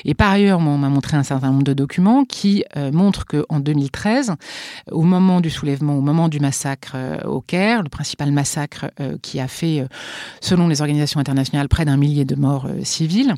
Et 0.06 0.13
par 0.13 0.32
ailleurs, 0.32 0.60
on 0.60 0.78
m'a 0.78 0.89
montré 0.89 1.17
un 1.17 1.23
certain 1.23 1.52
nombre 1.52 1.63
de 1.63 1.73
documents 1.73 2.23
qui 2.23 2.63
euh, 2.78 2.91
montrent 2.91 3.26
qu'en 3.26 3.60
2013, 3.60 4.34
au 4.91 5.04
moment 5.04 5.41
du 5.41 5.50
soulèvement, 5.50 5.97
au 5.97 6.02
moment 6.02 6.30
du 6.30 6.39
massacre 6.39 6.93
euh, 6.95 7.17
au 7.26 7.41
Caire, 7.41 7.84
le 7.84 7.89
principal 7.89 8.32
massacre 8.32 8.91
qui 9.21 9.39
a 9.39 9.47
fait, 9.47 9.86
selon 10.41 10.67
les 10.67 10.82
organisations 10.82 11.19
internationales, 11.19 11.67
près 11.67 11.86
d'un 11.86 11.97
millier 11.97 12.26
de 12.26 12.36
morts 12.36 12.67
civils, 12.84 13.34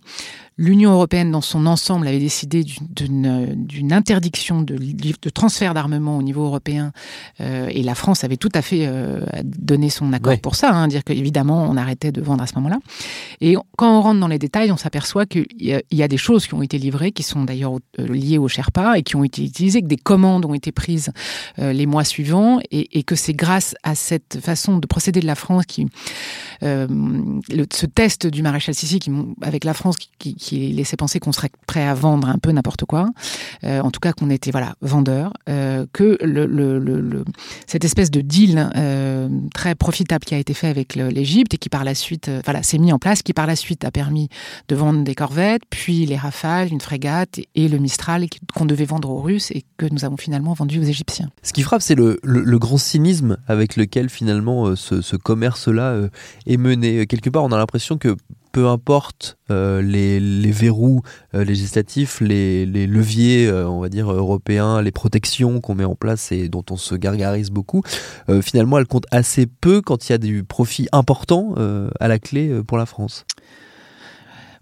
L'Union 0.60 0.92
européenne, 0.92 1.32
dans 1.32 1.40
son 1.40 1.66
ensemble, 1.68 2.06
avait 2.06 2.20
décidé 2.20 2.66
d'une 2.66 3.94
interdiction 3.94 4.62
de, 4.62 4.76
de 4.76 5.30
transfert 5.30 5.74
d'armement 5.74 6.18
au 6.18 6.22
niveau 6.22 6.44
européen, 6.44 6.92
euh, 7.40 7.70
et 7.72 7.82
la 7.82 7.96
France 7.96 8.26
avait 8.26 8.36
tout 8.36 8.50
à 8.54 8.62
fait 8.62 8.86
euh, 8.86 9.22
donné 9.46 9.90
son 9.90 10.12
accord 10.12 10.38
pour 10.40 10.56
ça, 10.56 10.74
hein, 10.74 10.90
dire 10.90 11.06
qu'évidemment 11.06 11.64
on 11.70 11.78
arrêtait 11.78 12.12
de 12.12 12.20
vendre 12.20 12.44
à 12.44 12.48
ce 12.48 12.56
moment-là. 12.56 12.80
Et 13.40 13.56
quand 13.78 14.00
on 14.00 14.02
rentre 14.02 14.20
dans 14.20 14.28
les 14.28 14.38
détails, 14.38 14.70
on 14.74 14.76
s'aperçoit 14.76 15.26
qu'il 15.26 15.48
y, 15.58 15.78
y, 15.92 16.04
a 16.04 16.08
des 16.10 16.18
choses 16.18 16.46
qui 16.46 16.54
ont 16.56 16.62
été 16.62 16.78
livrées, 16.78 17.14
qui 17.14 17.24
sont 17.24 17.46
d'ailleurs 17.46 17.78
euh, 17.98 18.08
liées 18.08 18.38
au 18.38 18.50
Sherpa 18.50 18.98
et 18.98 19.04
qui 19.04 19.16
ont 19.16 19.24
été 19.24 19.46
utilisées, 19.46 19.82
que 19.82 19.88
des 19.88 19.96
commandes 19.96 20.44
ont 20.44 20.54
été 20.54 20.74
prises 20.74 21.12
euh, 21.60 21.72
les 21.72 21.86
mois 21.86 22.04
suivants, 22.04 22.60
et, 22.70 23.00
et 23.00 23.04
que 23.04 23.16
c'est 23.16 23.34
grâce 23.34 23.76
à 23.84 23.96
cette 23.96 24.40
façon 24.42 24.78
de 24.78 24.88
procéder 24.88 25.22
de 25.22 25.28
la 25.28 25.36
France 25.36 25.66
qui, 25.68 25.88
euh, 26.64 26.86
le, 27.50 27.66
ce 27.72 27.86
test 27.86 28.28
du 28.28 28.42
maréchal 28.42 28.76
Sissi 28.76 29.00
qui, 29.00 29.10
avec 29.42 29.64
la 29.64 29.74
France 29.74 29.96
qui, 29.96 30.36
qui 30.36 30.49
qui 30.50 30.72
laissait 30.72 30.98
penser 30.98 31.20
qu'on 31.20 31.32
serait 31.32 31.52
prêt 31.68 31.86
à 31.86 31.94
vendre 31.94 32.28
un 32.28 32.40
peu 32.40 32.52
n'importe 32.52 32.86
quoi, 32.86 33.08
euh, 33.64 33.82
en 33.82 33.92
tout 33.92 34.00
cas 34.00 34.14
qu'on 34.14 34.32
était 34.32 34.50
voilà 34.50 34.74
vendeur, 34.82 35.32
euh, 35.48 35.86
que 35.94 36.18
cette 37.68 37.86
espèce 37.86 38.10
de 38.10 38.22
deal 38.22 38.72
euh, 38.76 39.30
très 39.54 39.76
profitable 39.76 40.26
qui 40.26 40.34
a 40.34 40.40
été 40.40 40.56
fait 40.56 40.68
avec 40.68 40.96
l'Égypte 40.96 41.54
et 41.54 41.58
qui 41.58 41.70
par 41.70 41.84
la 41.84 41.94
suite 41.94 42.32
voilà 42.46 42.64
s'est 42.64 42.80
mis 42.80 42.92
en 42.92 42.98
place, 42.98 43.22
qui 43.22 43.34
par 43.34 43.46
la 43.46 43.56
suite 43.56 43.86
a 43.86 43.92
permis 43.92 44.30
de 44.70 44.76
vendre 44.76 45.04
des 45.04 45.14
corvettes, 45.14 45.62
puis 45.70 46.08
les 46.08 46.18
Rafales, 46.18 46.70
une 46.72 46.82
frégate 46.82 47.40
et 47.54 47.68
le 47.68 47.78
Mistral 47.78 48.26
qu'on 48.56 48.66
devait 48.66 48.86
vendre 48.86 49.12
aux 49.12 49.22
Russes 49.22 49.52
et 49.52 49.64
que 49.78 49.86
nous 49.92 50.04
avons 50.04 50.18
finalement 50.18 50.54
vendu 50.54 50.80
aux 50.80 50.84
Égyptiens. 50.84 51.30
Ce 51.44 51.54
qui 51.54 51.62
frappe, 51.62 51.84
c'est 51.84 51.96
le, 51.96 52.20
grand 52.60 52.78
cynisme 52.78 53.38
avec 53.48 53.76
lequel 53.76 54.10
finalement 54.10 54.76
ce 54.76 55.16
commerce-là 55.16 56.10
est 56.48 56.58
mené. 56.58 57.06
Quelque 57.06 57.30
part, 57.30 57.44
on 57.44 57.52
a 57.52 57.58
l'impression 57.58 57.98
que 57.98 58.18
peu 58.52 58.68
importe 58.68 59.38
euh, 59.52 59.82
les, 59.82 60.20
les, 60.20 60.52
verrous 60.52 61.02
euh, 61.34 61.44
législatifs, 61.44 62.22
les, 62.22 62.66
les 62.66 62.88
leviers, 62.88 63.48
euh, 63.48 63.68
on 63.68 63.80
va 63.80 63.90
dire, 63.90 64.12
européens, 64.12 64.82
les 64.82 64.92
protections 64.92 65.62
qu'on 65.62 65.76
met 65.76 65.84
en 65.84 65.96
place 65.96 66.32
et 66.32 66.50
dont 66.50 66.64
on 66.70 66.78
se 66.78 66.96
gargarise 66.96 67.52
beaucoup, 67.52 67.84
finalement, 68.42 68.78
elles 68.78 68.88
comptent 68.88 69.08
assez 69.12 69.46
peu 69.46 69.82
quand 69.82 70.08
il 70.08 70.12
y 70.12 70.16
a 70.16 70.18
du 70.18 70.44
profit 70.44 70.88
important 70.92 71.56
à 72.00 72.08
la 72.08 72.20
clé 72.20 72.62
pour 72.66 72.78
la 72.78 72.86
France. 72.86 73.26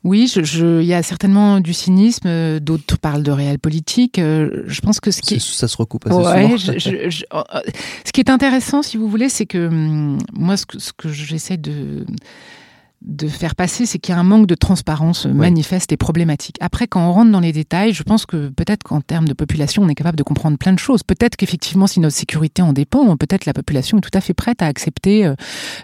Oui, 0.03 0.31
il 0.35 0.45
je, 0.45 0.81
y 0.81 0.93
a 0.93 1.03
certainement 1.03 1.59
du 1.59 1.73
cynisme, 1.73 2.59
d'autres 2.59 2.97
parlent 2.97 3.23
de 3.23 3.31
réel 3.31 3.59
politique. 3.59 4.17
Je 4.17 4.81
pense 4.81 4.99
que 4.99 5.11
ce 5.11 5.21
qui 5.21 5.39
ça 5.39 5.67
se 5.67 5.77
recoupe 5.77 6.07
assez 6.07 6.15
souvent. 6.15 6.57
ce 6.57 8.11
qui 8.13 8.21
est 8.21 8.29
intéressant, 8.29 8.81
si 8.81 8.97
vous 8.97 9.09
voulez, 9.09 9.29
c'est 9.29 9.45
que 9.45 9.67
hum, 9.67 10.17
moi, 10.33 10.55
ce 10.55 10.65
que, 10.65 10.79
ce 10.79 10.93
que 10.93 11.09
j'essaie 11.09 11.57
de 11.57 12.05
de 13.07 13.27
faire 13.27 13.55
passer, 13.55 13.85
c'est 13.85 13.99
qu'il 13.99 14.13
y 14.13 14.17
a 14.17 14.19
un 14.19 14.23
manque 14.23 14.47
de 14.47 14.55
transparence 14.55 15.25
manifeste 15.25 15.91
et 15.93 15.97
problématique. 15.97 16.57
Après, 16.59 16.87
quand 16.87 17.07
on 17.07 17.13
rentre 17.13 17.31
dans 17.31 17.39
les 17.39 17.53
détails, 17.53 17.93
je 17.93 18.03
pense 18.03 18.25
que 18.25 18.49
peut-être 18.49 18.83
qu'en 18.83 19.01
termes 19.01 19.27
de 19.27 19.33
population, 19.33 19.83
on 19.83 19.87
est 19.87 19.95
capable 19.95 20.17
de 20.17 20.23
comprendre 20.23 20.57
plein 20.57 20.73
de 20.73 20.79
choses. 20.79 21.03
Peut-être 21.03 21.37
qu'effectivement, 21.37 21.87
si 21.87 22.01
notre 22.01 22.15
sécurité 22.15 22.61
en 22.61 22.73
dépend, 22.73 23.15
peut-être 23.15 23.45
la 23.45 23.53
population 23.53 23.97
est 23.97 24.01
tout 24.01 24.09
à 24.13 24.19
fait 24.19 24.33
prête 24.33 24.61
à 24.61 24.67
accepter 24.67 25.25
euh, 25.25 25.35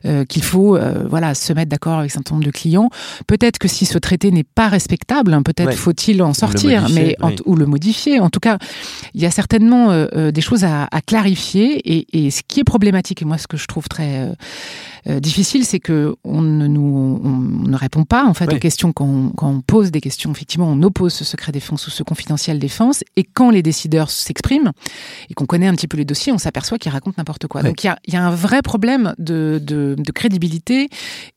euh, 0.05 0.25
qu'il 0.25 0.43
faut, 0.43 0.75
euh, 0.75 1.05
voilà, 1.09 1.33
se 1.33 1.53
mettre 1.53 1.69
d'accord 1.69 1.99
avec 1.99 2.11
un 2.11 2.15
certain 2.15 2.35
nombre 2.35 2.45
de 2.45 2.51
clients. 2.51 2.89
Peut-être 3.25 3.57
que 3.57 3.69
si 3.69 3.85
ce 3.85 3.97
traité 3.97 4.29
n'est 4.31 4.43
pas 4.43 4.67
respectable, 4.67 5.33
hein, 5.33 5.43
peut-être 5.43 5.73
faut-il 5.73 6.21
en 6.21 6.33
sortir, 6.33 6.87
mais 6.89 7.15
ou 7.45 7.55
le 7.55 7.65
modifier. 7.65 8.19
En 8.19 8.29
tout 8.29 8.41
cas, 8.41 8.57
il 9.13 9.21
y 9.21 9.25
a 9.25 9.31
certainement 9.31 10.07
des 10.31 10.41
choses 10.41 10.65
à, 10.65 10.87
clarifier. 11.05 11.79
Et, 11.85 12.25
et, 12.25 12.31
ce 12.31 12.41
qui 12.47 12.59
est 12.59 12.63
problématique, 12.63 13.21
et 13.21 13.25
moi, 13.25 13.37
ce 13.37 13.47
que 13.47 13.57
je 13.57 13.65
trouve 13.65 13.87
très 13.87 14.29
difficile, 15.05 15.65
c'est 15.65 15.79
que 15.79 16.15
on 16.23 16.41
ne 16.41 16.67
nous 16.67 17.21
on, 17.23 17.67
ne 17.67 17.75
répond 17.75 18.05
pas 18.05 18.25
en 18.25 18.33
fait 18.33 18.51
aux 18.51 18.57
questions 18.57 18.93
quand 18.93 19.33
on, 19.41 19.61
pose 19.61 19.91
des 19.91 20.01
questions. 20.01 20.31
Effectivement, 20.31 20.67
on 20.67 20.81
oppose 20.81 21.13
ce 21.13 21.23
secret 21.23 21.51
défense 21.51 21.87
ou 21.87 21.91
ce 21.91 22.03
confidentiel 22.03 22.59
défense. 22.59 23.03
Et 23.15 23.23
quand 23.23 23.49
les 23.49 23.61
décideurs 23.61 24.09
s'expriment 24.09 24.71
et 25.29 25.33
qu'on 25.33 25.45
connaît 25.45 25.67
un 25.67 25.75
petit 25.75 25.87
peu 25.87 25.97
les 25.97 26.05
dossiers, 26.05 26.31
on 26.31 26.37
s'apparaît 26.37 26.79
qu'ils 26.79 26.91
racontent 26.91 27.15
n'importe 27.17 27.47
quoi. 27.47 27.63
Donc 27.63 27.83
il 27.83 27.93
y 28.07 28.15
a, 28.15 28.25
un 28.25 28.33
vrai 28.33 28.61
problème 28.61 29.13
de, 29.17 29.59
de 29.61 30.11
crédibilité 30.11 30.89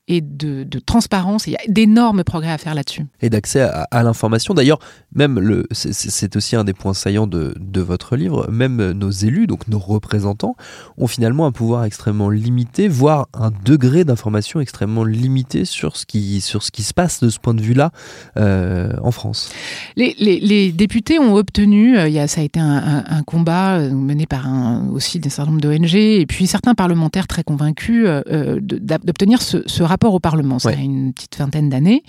et 0.08 0.20
de, 0.20 0.64
de 0.64 0.78
transparence. 0.78 1.46
Il 1.46 1.52
y 1.52 1.56
a 1.56 1.60
d'énormes 1.68 2.22
progrès 2.24 2.52
à 2.52 2.58
faire 2.58 2.74
là-dessus. 2.74 3.06
Et 3.20 3.30
d'accès 3.30 3.60
à, 3.60 4.02
l'information. 4.02 4.54
D'ailleurs, 4.54 4.78
même 5.14 5.38
le, 5.38 5.66
c'est 5.72 6.36
aussi 6.36 6.56
un 6.56 6.64
des 6.64 6.72
points 6.72 6.94
saillants 6.94 7.26
de, 7.26 7.54
de, 7.58 7.80
votre 7.80 8.16
livre. 8.16 8.48
Même 8.50 8.92
nos 8.92 9.10
élus, 9.10 9.46
donc 9.46 9.68
nos 9.68 9.78
représentants, 9.78 10.56
ont 10.96 11.06
finalement 11.06 11.46
un 11.46 11.52
pouvoir 11.52 11.84
extrêmement 11.84 12.30
limité, 12.30 12.88
voire 12.88 13.28
un 13.34 13.50
degré 13.64 14.04
d'information 14.04 14.60
extrêmement 14.60 15.04
limité 15.04 15.64
sur 15.64 15.96
ce 15.96 16.06
qui 16.06 16.40
sur 16.40 16.62
ce 16.62 16.70
qui 16.70 16.82
se 16.82 16.94
passe 16.94 17.20
de 17.20 17.28
ce 17.28 17.38
point 17.38 17.54
de 17.54 17.62
vue-là 17.62 17.90
euh, 18.36 18.92
en 19.02 19.10
France. 19.10 19.50
Les, 19.96 20.14
les, 20.18 20.40
les, 20.40 20.72
députés 20.72 21.18
ont 21.18 21.34
obtenu, 21.34 21.98
euh, 21.98 22.08
il 22.08 22.14
y 22.14 22.18
a, 22.18 22.28
ça 22.28 22.40
a 22.40 22.44
été 22.44 22.60
un, 22.60 23.04
un, 23.06 23.22
combat 23.22 23.78
euh, 23.78 23.90
mené 23.90 24.26
par 24.26 24.46
un, 24.46 24.88
aussi 24.90 25.20
un 25.24 25.28
certain 25.28 25.50
nombre 25.50 25.62
d'ONG 25.62 25.94
et 25.94 26.26
puis 26.26 26.46
certains 26.46 26.74
parlementaires 26.74 27.26
très 27.26 27.42
convaincus 27.42 28.04
euh, 28.06 28.60
d'obtenir 28.60 29.42
ce, 29.42 29.62
ce 29.66 29.82
rapport 29.82 29.95
rapport 29.96 30.12
au 30.12 30.20
Parlement. 30.20 30.58
Ça 30.58 30.68
a 30.68 30.74
une 30.74 31.14
petite 31.14 31.38
vingtaine 31.38 31.70
d'années. 31.70 32.02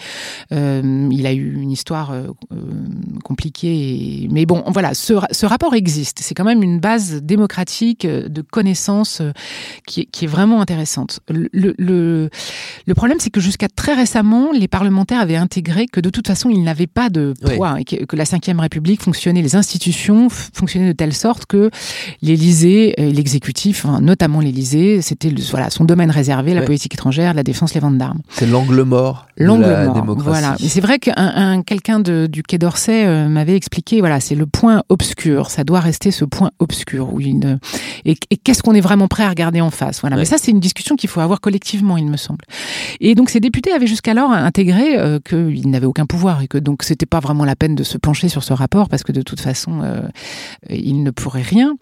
Euh, 0.52 1.08
il 1.10 1.26
a 1.26 1.32
eu 1.32 1.54
une 1.54 1.72
histoire 1.72 2.12
euh, 2.12 2.28
compliquée, 3.24 4.28
mais 4.30 4.46
bon, 4.46 4.62
voilà, 4.68 4.94
ce, 4.94 5.14
ce 5.32 5.46
rapport 5.46 5.74
existe. 5.74 6.20
C'est 6.22 6.36
quand 6.36 6.44
même 6.44 6.64
une 6.64 6.80
base 6.82 7.22
démocratique 7.24 8.04
euh, 8.04 8.28
de 8.28 8.42
connaissances 8.42 9.22
qui, 9.86 10.06
qui 10.08 10.26
est 10.26 10.28
vraiment 10.28 10.60
intéressante. 10.60 11.22
Le, 11.30 11.48
le, 11.78 12.30
le 12.86 12.94
problème, 12.94 13.20
c'est 13.22 13.30
que 13.30 13.40
jusqu'à 13.40 13.70
très 13.70 13.94
récemment, 13.94 14.52
les 14.52 14.68
parlementaires 14.68 15.22
avaient 15.22 15.38
intégré 15.38 15.86
que 15.86 16.02
de 16.02 16.10
toute 16.10 16.28
façon, 16.28 16.50
ils 16.50 16.64
n'avaient 16.64 16.88
pas 16.88 17.10
de 17.10 17.34
poids 17.56 17.80
et 17.80 17.86
que, 17.86 18.04
que 18.04 18.16
la 18.18 18.26
Ve 18.26 18.60
République 18.60 19.02
fonctionnait, 19.02 19.42
les 19.42 19.56
institutions 19.56 20.28
fonctionnaient 20.30 20.90
de 20.90 20.98
telle 20.98 21.14
sorte 21.14 21.46
que 21.46 21.72
l'Élysée, 22.22 22.96
l'exécutif, 22.98 23.86
notamment 24.02 24.42
l'Élysée, 24.42 25.02
c'était 25.02 25.34
voilà 25.52 25.70
son 25.70 25.86
domaine 25.86 26.12
réservé, 26.12 26.54
la 26.54 26.64
politique 26.64 26.94
étrangère, 26.94 27.34
la 27.34 27.44
défense, 27.44 27.77
C'est 28.30 28.46
l'angle 28.46 28.82
mort 28.84 29.28
de 29.40 29.62
la 29.62 29.88
démocratie. 29.88 30.28
Voilà. 30.28 30.56
c'est 30.60 30.82
vrai 30.82 31.00
qu'un 31.00 31.62
quelqu'un 31.62 32.00
du 32.00 32.44
Quai 32.44 32.58
d'Orsay 32.58 33.06
euh, 33.06 33.28
m'avait 33.28 33.56
expliqué, 33.56 34.00
voilà, 34.00 34.20
c'est 34.20 34.36
le 34.36 34.46
point 34.46 34.84
obscur. 34.90 35.50
Ça 35.50 35.64
doit 35.64 35.80
rester 35.80 36.12
ce 36.12 36.26
point 36.26 36.52
obscur. 36.60 37.14
Où 37.14 37.20
il, 37.20 37.60
et, 38.06 38.16
qu'est-ce 38.16 38.64
qu'on 38.64 38.74
est 38.74 38.82
vraiment 38.82 39.08
prêt 39.08 39.24
à 39.24 39.30
regarder 39.30 39.62
en 39.62 39.70
face? 39.70 40.02
Voilà. 40.02 40.16
Mais 40.16 40.26
ça, 40.26 40.38
c'est 40.38 40.52
une 40.52 40.60
discussion 40.60 40.96
qu'il 40.96 41.10
faut 41.10 41.20
avoir 41.20 41.42
collectivement, 41.42 41.98
il 41.98 42.08
me 42.08 42.18
semble. 42.18 42.46
Et 43.00 43.16
donc, 43.16 43.30
ces 43.30 43.40
députés 43.40 43.72
avaient 43.72 43.88
jusqu'alors 43.88 44.32
intégré 44.32 44.98
euh, 44.98 45.20
qu'ils 45.20 45.70
n'avaient 45.70 45.86
aucun 45.86 46.06
pouvoir 46.06 46.42
et 46.42 46.48
que 46.48 46.58
donc 46.58 46.84
c'était 46.84 47.06
pas 47.06 47.20
vraiment 47.20 47.46
la 47.46 47.56
peine 47.56 47.76
de 47.76 47.84
se 47.84 47.98
pencher 47.98 48.30
sur 48.30 48.44
ce 48.44 48.54
rapport 48.54 48.90
parce 48.90 49.04
que 49.04 49.12
de 49.12 49.22
toute 49.22 49.40
façon, 49.40 49.82
euh, 49.84 50.02
ils 50.70 51.04
ne 51.04 51.12
pourraient 51.12 51.42
rien. 51.42 51.76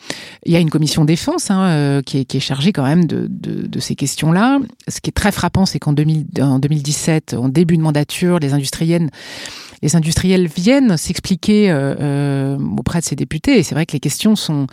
Il 0.45 0.51
y 0.51 0.55
a 0.55 0.59
une 0.59 0.69
commission 0.69 1.05
défense 1.05 1.51
hein, 1.51 2.01
qui, 2.05 2.19
est, 2.19 2.25
qui, 2.25 2.37
est, 2.37 2.41
chargée 2.41 2.73
quand 2.73 2.83
même 2.83 3.05
de, 3.05 3.27
de, 3.29 3.67
de 3.67 3.79
ces 3.79 3.95
questions-là. 3.95 4.59
Ce 4.87 4.99
qui 5.01 5.09
est 5.09 5.13
très 5.13 5.31
frappant, 5.31 5.65
c'est 5.65 5.79
qu'en 5.85 5.93
2017, 5.93 7.35
en 7.37 7.47
début 7.47 7.77
de 7.77 7.81
mandature, 7.83 8.39
les 8.39 8.53
industriels 8.53 10.47
viennent 10.47 10.97
s'expliquer 10.97 11.69
euh, 11.69 11.95
euh, 11.99 12.57
auprès 12.77 12.99
de 13.01 13.05
ces 13.05 13.15
députés. 13.15 13.59
Et 13.59 13.63
c'est 13.63 13.75
vrai 13.75 13.85
que 13.85 13.93
les 13.93 13.99
questions 13.99 14.35
sont, 14.35 14.65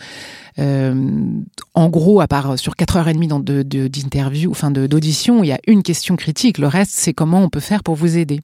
en 0.57 1.89
gros, 1.89 2.21
à 2.21 2.27
part 2.27 2.57
sur 2.59 2.73
4h30 2.73 3.43
d'interview, 3.43 4.49
de, 4.49 4.51
enfin 4.51 4.71
d'audition, 4.71 5.43
il 5.43 5.47
y 5.47 5.51
a 5.51 5.59
une 5.67 5.83
question 5.83 6.15
critique. 6.15 6.57
Le 6.57 6.67
reste, 6.67 6.91
c'est 6.93 7.13
comment 7.13 7.41
on 7.41 7.49
peut 7.49 7.59
faire 7.59 7.83
pour 7.83 7.95
vous 7.95 8.17
aider. 8.17 8.41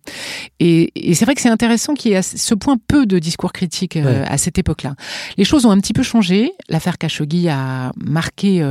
Et, 0.59 0.91
et 0.95 1.13
c'est 1.13 1.25
vrai 1.25 1.35
que 1.35 1.41
c'est 1.41 1.49
intéressant 1.49 1.93
qu'il 1.93 2.11
y 2.11 2.13
ait 2.15 2.21
ce 2.21 2.55
point 2.55 2.77
peu 2.87 3.05
de 3.05 3.19
discours 3.19 3.53
critique 3.53 3.97
à 3.97 4.37
cette 4.37 4.57
époque-là. 4.57 4.95
Les 5.37 5.43
choses 5.43 5.65
ont 5.65 5.71
un 5.71 5.79
petit 5.79 5.93
peu 5.93 6.03
changé. 6.03 6.51
L'affaire 6.69 6.97
Khashoggi 6.97 7.49
a 7.49 7.91
marqué 7.97 8.61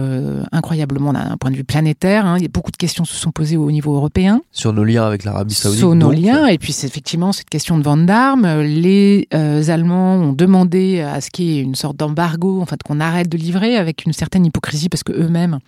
incroyablement 0.52 1.12
d'un 1.12 1.36
point 1.36 1.50
de 1.50 1.56
vue 1.56 1.64
planétaire. 1.64 2.26
Hein. 2.26 2.38
Beaucoup 2.52 2.70
de 2.70 2.76
questions 2.76 3.04
se 3.04 3.14
sont 3.14 3.30
posées 3.30 3.56
au 3.56 3.70
niveau 3.70 3.94
européen. 3.94 4.40
Sur 4.52 4.72
nos 4.72 4.84
liens 4.84 5.06
avec 5.06 5.24
l'Arabie 5.24 5.54
Saoudite. 5.54 5.78
Sur 5.78 5.94
nos 5.94 6.10
liens. 6.10 6.46
Et 6.46 6.58
puis, 6.58 6.72
c'est 6.72 6.86
effectivement 6.86 7.32
cette 7.32 7.50
question 7.50 7.78
de 7.78 7.82
vente 7.82 8.06
d'armes. 8.06 8.62
Les 8.62 9.28
euh, 9.34 9.68
Allemands 9.68 10.16
ont 10.16 10.32
demandé 10.32 11.00
à 11.00 11.20
ce 11.20 11.30
qu'il 11.30 11.44
y 11.46 11.58
ait 11.58 11.62
une 11.62 11.74
sorte 11.74 11.96
d'embargo, 11.96 12.60
en 12.60 12.66
fait, 12.66 12.82
qu'on 12.82 13.00
arrête 13.00 13.27
de 13.28 13.36
livrer 13.36 13.76
avec 13.76 14.04
une 14.04 14.12
certaine 14.12 14.44
hypocrisie 14.46 14.88
parce 14.88 15.02
que 15.02 15.12
eux-mêmes 15.12 15.58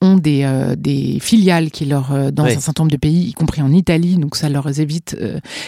ont 0.00 0.16
des, 0.16 0.44
euh, 0.44 0.74
des 0.76 1.18
filiales 1.20 1.70
qui 1.70 1.84
leur 1.84 2.12
euh, 2.12 2.30
dans 2.30 2.44
un 2.44 2.58
certain 2.58 2.82
nombre 2.82 2.92
de 2.92 2.96
pays, 2.96 3.28
y 3.28 3.32
compris 3.32 3.60
en 3.62 3.72
Italie, 3.72 4.16
donc 4.16 4.36
ça 4.36 4.48
leur 4.48 4.78
évite 4.78 5.16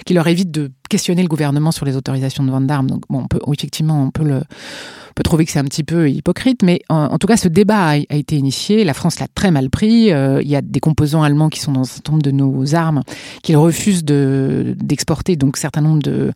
qui 0.06 0.14
leur 0.14 0.26
évite 0.28 0.50
de 0.50 0.70
questionner 0.88 1.22
le 1.22 1.28
gouvernement 1.28 1.72
sur 1.72 1.86
les 1.86 1.96
autorisations 1.96 2.44
de 2.44 2.50
vente 2.50 2.66
d'armes. 2.66 2.88
Donc 2.88 3.02
bon, 3.08 3.26
effectivement 3.52 4.02
on 4.02 4.10
peut 4.10 4.24
le 4.24 4.42
peut 5.14 5.22
trouver 5.22 5.44
que 5.44 5.52
c'est 5.52 5.58
un 5.58 5.64
petit 5.64 5.84
peu 5.84 6.10
hypocrite, 6.10 6.62
mais 6.62 6.80
en, 6.88 7.18
tout 7.18 7.26
cas, 7.26 7.36
ce 7.36 7.48
débat 7.48 7.90
a, 7.90 7.96
été 7.96 8.36
initié. 8.36 8.84
La 8.84 8.94
France 8.94 9.20
l'a 9.20 9.28
très 9.32 9.50
mal 9.50 9.70
pris. 9.70 10.12
Euh, 10.12 10.42
il 10.42 10.48
y 10.48 10.56
a 10.56 10.60
des 10.60 10.80
composants 10.80 11.22
allemands 11.22 11.48
qui 11.48 11.60
sont 11.60 11.72
dans 11.72 11.82
un 11.82 11.84
certain 11.84 12.12
nombre 12.12 12.24
de 12.24 12.30
nos 12.32 12.74
armes 12.74 13.02
qu'ils 13.42 13.56
refusent 13.56 14.04
de 14.04 14.74
d'exporter. 14.78 15.36
Donc, 15.36 15.56
certain 15.56 15.82
nombre 15.82 16.02
de, 16.02 16.32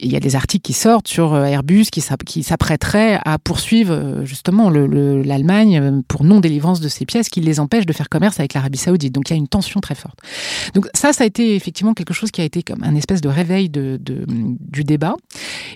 il 0.00 0.10
y 0.10 0.16
a 0.16 0.20
des 0.20 0.34
articles 0.34 0.62
qui 0.62 0.72
sortent 0.72 1.08
sur 1.08 1.34
euh, 1.34 1.44
Airbus 1.44 1.86
qui, 1.92 2.00
s'apprêterait 2.00 3.20
à 3.24 3.38
poursuivre 3.38 3.92
euh, 3.92 4.24
justement 4.24 4.70
l'Allemagne 4.70 6.02
pour 6.08 6.24
non 6.24 6.40
délivrance 6.40 6.80
de 6.80 6.88
ces 6.88 7.04
pièces, 7.04 7.28
qui 7.28 7.40
les 7.40 7.60
empêche 7.60 7.84
de 7.84 7.92
faire 7.92 8.08
commerce 8.08 8.40
avec 8.40 8.54
l'Arabie 8.54 8.78
Saoudite. 8.78 9.14
Donc, 9.14 9.28
il 9.28 9.34
y 9.34 9.36
a 9.36 9.38
une 9.38 9.48
tension 9.48 9.80
très 9.80 9.94
forte. 9.94 10.18
Donc, 10.74 10.88
ça, 10.94 11.12
ça 11.12 11.24
a 11.24 11.26
été 11.26 11.54
effectivement 11.54 11.92
quelque 11.92 12.14
chose 12.14 12.30
qui 12.30 12.40
a 12.40 12.44
été 12.44 12.62
comme 12.62 12.82
un 12.82 12.94
espèce 12.94 13.20
de 13.20 13.28
réveil 13.28 13.59
de, 13.68 13.98
de 14.00 14.24
du 14.26 14.84
débat. 14.84 15.16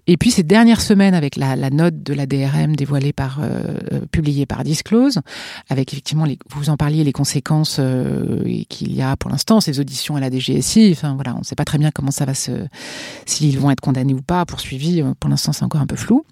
Et 0.06 0.16
puis, 0.16 0.30
ces 0.30 0.42
dernières 0.42 0.80
semaines, 0.80 1.14
avec 1.14 1.36
la, 1.36 1.56
la 1.56 1.70
note 1.70 2.02
de 2.02 2.12
la 2.14 2.26
DRM 2.26 2.76
dévoilée 2.76 3.12
par, 3.12 3.38
euh, 3.40 3.78
euh, 3.92 4.00
publiée 4.10 4.46
par 4.46 4.64
Disclose, 4.64 5.20
avec 5.68 5.92
effectivement, 5.92 6.24
les, 6.24 6.38
vous 6.50 6.70
en 6.70 6.76
parliez, 6.76 7.04
les 7.04 7.12
conséquences 7.12 7.78
euh, 7.80 8.42
qu'il 8.68 8.94
y 8.94 9.02
a 9.02 9.16
pour 9.16 9.30
l'instant, 9.30 9.60
ces 9.60 9.80
auditions 9.80 10.16
à 10.16 10.20
la 10.20 10.30
DGSI. 10.30 10.90
Enfin 10.92 11.14
voilà, 11.14 11.34
on 11.34 11.40
ne 11.40 11.44
sait 11.44 11.54
pas 11.54 11.64
très 11.64 11.78
bien 11.78 11.90
comment 11.90 12.10
ça 12.10 12.24
va 12.24 12.34
se, 12.34 12.52
s'ils 13.26 13.58
vont 13.58 13.70
être 13.70 13.80
condamnés 13.80 14.14
ou 14.14 14.22
pas, 14.22 14.44
poursuivis. 14.44 15.02
Pour 15.20 15.30
l'instant, 15.30 15.52
c'est 15.52 15.64
encore 15.64 15.80
un 15.80 15.86
peu 15.86 15.96
flou. 15.96 16.24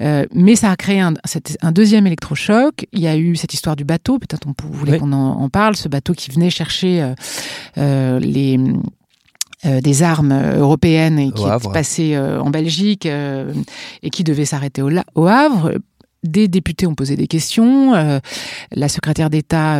mais 0.00 0.56
ça 0.56 0.70
a 0.70 0.76
créé 0.76 1.00
un, 1.00 1.14
un, 1.62 1.72
deuxième 1.72 2.06
électrochoc. 2.06 2.86
Il 2.92 3.00
y 3.00 3.08
a 3.08 3.16
eu 3.16 3.36
cette 3.36 3.54
histoire 3.54 3.76
du 3.76 3.84
bateau. 3.84 4.18
Peut-être 4.18 4.46
on 4.46 4.54
voulait 4.72 4.98
qu'on 4.98 5.12
en, 5.12 5.40
en, 5.40 5.48
parle. 5.48 5.76
Ce 5.76 5.88
bateau 5.88 6.14
qui 6.14 6.30
venait 6.30 6.50
chercher 6.50 7.12
les 7.76 8.58
euh, 9.64 9.80
des 9.80 10.02
armes 10.02 10.38
européennes 10.58 11.18
et 11.18 11.32
qui 11.32 11.42
est 11.42 11.72
passé 11.72 12.14
euh, 12.14 12.42
en 12.42 12.50
Belgique 12.50 13.06
euh, 13.06 13.54
et 14.02 14.10
qui 14.10 14.22
devait 14.22 14.44
s'arrêter 14.44 14.82
au, 14.82 14.90
au, 15.14 15.26
Havre. 15.26 15.72
Des 16.22 16.46
députés 16.46 16.86
ont 16.86 16.94
posé 16.94 17.16
des 17.16 17.26
questions. 17.26 17.92
la 18.72 18.88
secrétaire 18.88 19.30
d'État 19.30 19.78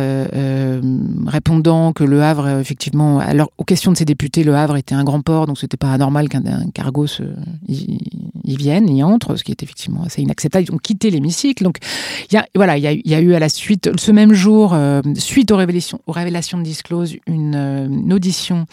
répondant 1.25 1.91
que 1.91 2.05
le 2.05 2.23
Havre, 2.23 2.47
effectivement, 2.59 3.19
alors 3.19 3.51
aux 3.57 3.65
questions 3.65 3.91
de 3.91 3.97
ces 3.97 4.05
députés, 4.05 4.45
le 4.45 4.55
Havre 4.55 4.77
était 4.77 4.95
un 4.95 5.03
grand 5.03 5.19
port, 5.19 5.45
donc 5.45 5.57
c'était 5.57 5.75
pas 5.75 5.91
anormal 5.91 6.29
qu'un 6.29 6.41
cargo 6.73 7.05
se, 7.05 7.23
y, 7.67 7.99
y, 8.45 8.55
vienne, 8.55 8.87
y 8.87 9.03
entre, 9.03 9.35
ce 9.35 9.43
qui 9.43 9.51
est 9.51 9.61
effectivement 9.61 10.03
assez 10.03 10.21
inacceptable. 10.21 10.65
Ils 10.69 10.73
ont 10.73 10.77
quitté 10.77 11.09
l'hémicycle. 11.09 11.65
Donc, 11.65 11.79
il 12.31 12.35
y 12.35 12.37
a, 12.37 12.45
voilà, 12.55 12.77
il 12.77 12.83
y 12.83 12.87
a, 12.87 12.93
y 12.93 13.13
a, 13.13 13.19
eu 13.19 13.33
à 13.33 13.39
la 13.39 13.49
suite, 13.49 13.89
ce 13.97 14.11
même 14.13 14.31
jour, 14.31 14.73
suite 15.15 15.51
aux 15.51 15.57
révélations, 15.57 15.99
aux 16.07 16.13
révélations 16.13 16.59
de 16.59 16.63
Disclose, 16.63 17.17
une, 17.27 17.55
une 17.55 18.13
audition 18.13 18.67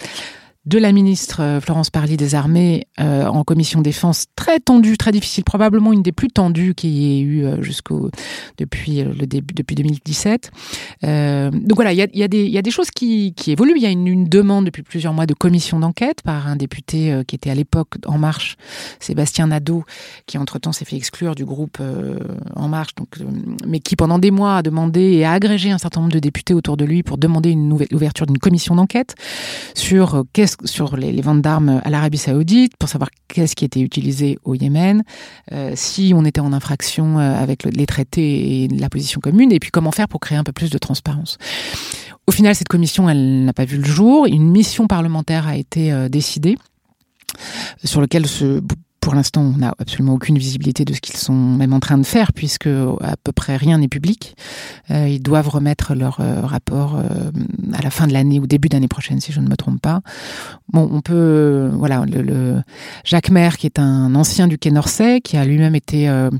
de 0.66 0.78
la 0.78 0.92
ministre 0.92 1.42
euh, 1.42 1.60
Florence 1.60 1.90
Parly 1.90 2.16
des 2.16 2.34
Armées 2.34 2.86
euh, 2.98 3.26
en 3.26 3.44
commission 3.44 3.82
défense, 3.82 4.26
très 4.34 4.60
tendue, 4.60 4.96
très 4.96 5.12
difficile, 5.12 5.44
probablement 5.44 5.92
une 5.92 6.02
des 6.02 6.12
plus 6.12 6.28
tendues 6.28 6.74
qu'il 6.74 6.90
y 6.90 7.18
ait 7.18 7.20
eu 7.20 7.44
euh, 7.44 7.60
jusqu'au 7.62 8.10
depuis 8.56 9.02
le 9.02 9.26
début, 9.26 9.52
depuis 9.54 9.74
2017. 9.74 10.50
donc 11.02 11.74
voilà, 11.74 11.92
il 11.92 11.98
y 11.98 12.22
a, 12.22 12.62
des 12.62 12.70
choses 12.70 12.90
qui, 12.90 13.34
qui 13.34 13.52
évoluent. 13.52 13.74
Il 13.76 13.82
y 13.82 13.86
a 13.86 13.90
une, 13.90 14.24
demande 14.24 14.64
depuis 14.66 14.82
plusieurs 14.82 15.12
mois 15.12 15.26
de 15.26 15.34
commission 15.34 15.80
d'enquête 15.80 16.22
par 16.22 16.46
un 16.46 16.56
député 16.56 17.22
qui 17.26 17.34
était 17.34 17.50
à 17.50 17.54
l'époque 17.54 17.94
En 18.06 18.16
Marche, 18.16 18.56
Sébastien 19.00 19.48
Nadeau, 19.48 19.84
qui 20.26 20.38
entre-temps 20.38 20.72
s'est 20.72 20.84
fait 20.84 20.96
exclure 20.96 21.34
du 21.34 21.44
groupe 21.44 21.78
En 22.54 22.68
Marche, 22.68 22.94
donc, 22.94 23.08
mais 23.66 23.80
qui 23.80 23.96
pendant 23.96 24.18
des 24.18 24.30
mois 24.30 24.58
a 24.58 24.62
demandé 24.62 25.00
et 25.00 25.24
a 25.24 25.32
agrégé 25.32 25.72
un 25.72 25.78
certain 25.78 26.00
nombre 26.00 26.12
de 26.12 26.20
députés 26.20 26.54
autour 26.54 26.76
de 26.76 26.84
lui 26.84 27.02
pour 27.02 27.18
demander 27.18 27.50
une 27.50 27.72
ouverture 27.92 28.26
d'une 28.26 28.38
commission 28.38 28.76
d'enquête 28.76 29.14
sur 29.74 30.24
qu'est-ce 30.32 30.53
sur 30.64 30.96
les, 30.96 31.20
ventes 31.20 31.42
d'armes 31.42 31.80
à 31.84 31.90
l'Arabie 31.90 32.18
Saoudite 32.18 32.76
pour 32.78 32.88
savoir 32.88 33.10
qu'est-ce 33.28 33.56
qui 33.56 33.64
était 33.64 33.80
utilisé 33.80 34.38
au 34.44 34.54
Yémen, 34.54 35.02
euh, 35.52 35.72
si 35.74 36.12
on 36.14 36.24
était 36.24 36.40
en 36.40 36.52
infraction 36.52 37.18
euh, 37.18 37.34
avec 37.34 37.64
les 37.64 37.86
traités 37.86 38.64
et 38.64 38.68
la 38.68 38.88
position 38.88 39.20
commune, 39.20 39.52
et 39.52 39.58
puis 39.58 39.70
comment 39.70 39.92
faire 39.92 40.08
pour 40.08 40.20
créer 40.20 40.38
un 40.38 40.44
peu 40.44 40.52
plus 40.52 40.70
de 40.70 40.78
transparence. 40.78 41.38
Au 42.26 42.32
final, 42.32 42.54
cette 42.54 42.68
commission, 42.68 43.08
elle 43.08 43.44
n'a 43.44 43.52
pas 43.52 43.64
vu 43.64 43.76
le 43.76 43.84
jour. 43.84 44.26
Une 44.26 44.50
mission 44.50 44.86
parlementaire 44.86 45.46
a 45.46 45.56
été 45.56 45.92
euh, 45.92 46.08
décidée 46.08 46.56
sur 47.82 48.00
lequel 48.00 48.26
se 48.26 48.60
pour 49.04 49.14
l'instant, 49.14 49.42
on 49.42 49.58
n'a 49.58 49.74
absolument 49.78 50.14
aucune 50.14 50.38
visibilité 50.38 50.86
de 50.86 50.94
ce 50.94 51.00
qu'ils 51.02 51.18
sont 51.18 51.34
même 51.34 51.74
en 51.74 51.80
train 51.80 51.98
de 51.98 52.06
faire, 52.06 52.32
puisque 52.32 52.68
à 52.68 53.16
peu 53.22 53.32
près 53.32 53.56
rien 53.56 53.76
n'est 53.76 53.86
public. 53.86 54.34
Euh, 54.90 55.06
ils 55.06 55.20
doivent 55.20 55.50
remettre 55.50 55.94
leur 55.94 56.20
euh, 56.20 56.40
rapport 56.40 56.96
euh, 56.96 57.30
à 57.74 57.82
la 57.82 57.90
fin 57.90 58.06
de 58.06 58.14
l'année 58.14 58.40
ou 58.40 58.46
début 58.46 58.70
d'année 58.70 58.88
prochaine, 58.88 59.20
si 59.20 59.30
je 59.30 59.40
ne 59.40 59.46
me 59.46 59.56
trompe 59.56 59.82
pas. 59.82 60.00
Bon, 60.72 60.88
on 60.90 61.02
peut, 61.02 61.68
voilà, 61.74 62.06
le, 62.06 62.62
Jacques 63.04 63.28
Maire, 63.28 63.58
qui 63.58 63.66
est 63.66 63.78
un 63.78 64.14
ancien 64.14 64.48
du 64.48 64.56
Quai 64.56 64.70
d'Orsay, 64.70 65.20
qui 65.20 65.36
a 65.36 65.44
lui-même 65.44 65.74
été 65.74 66.08
à 66.08 66.30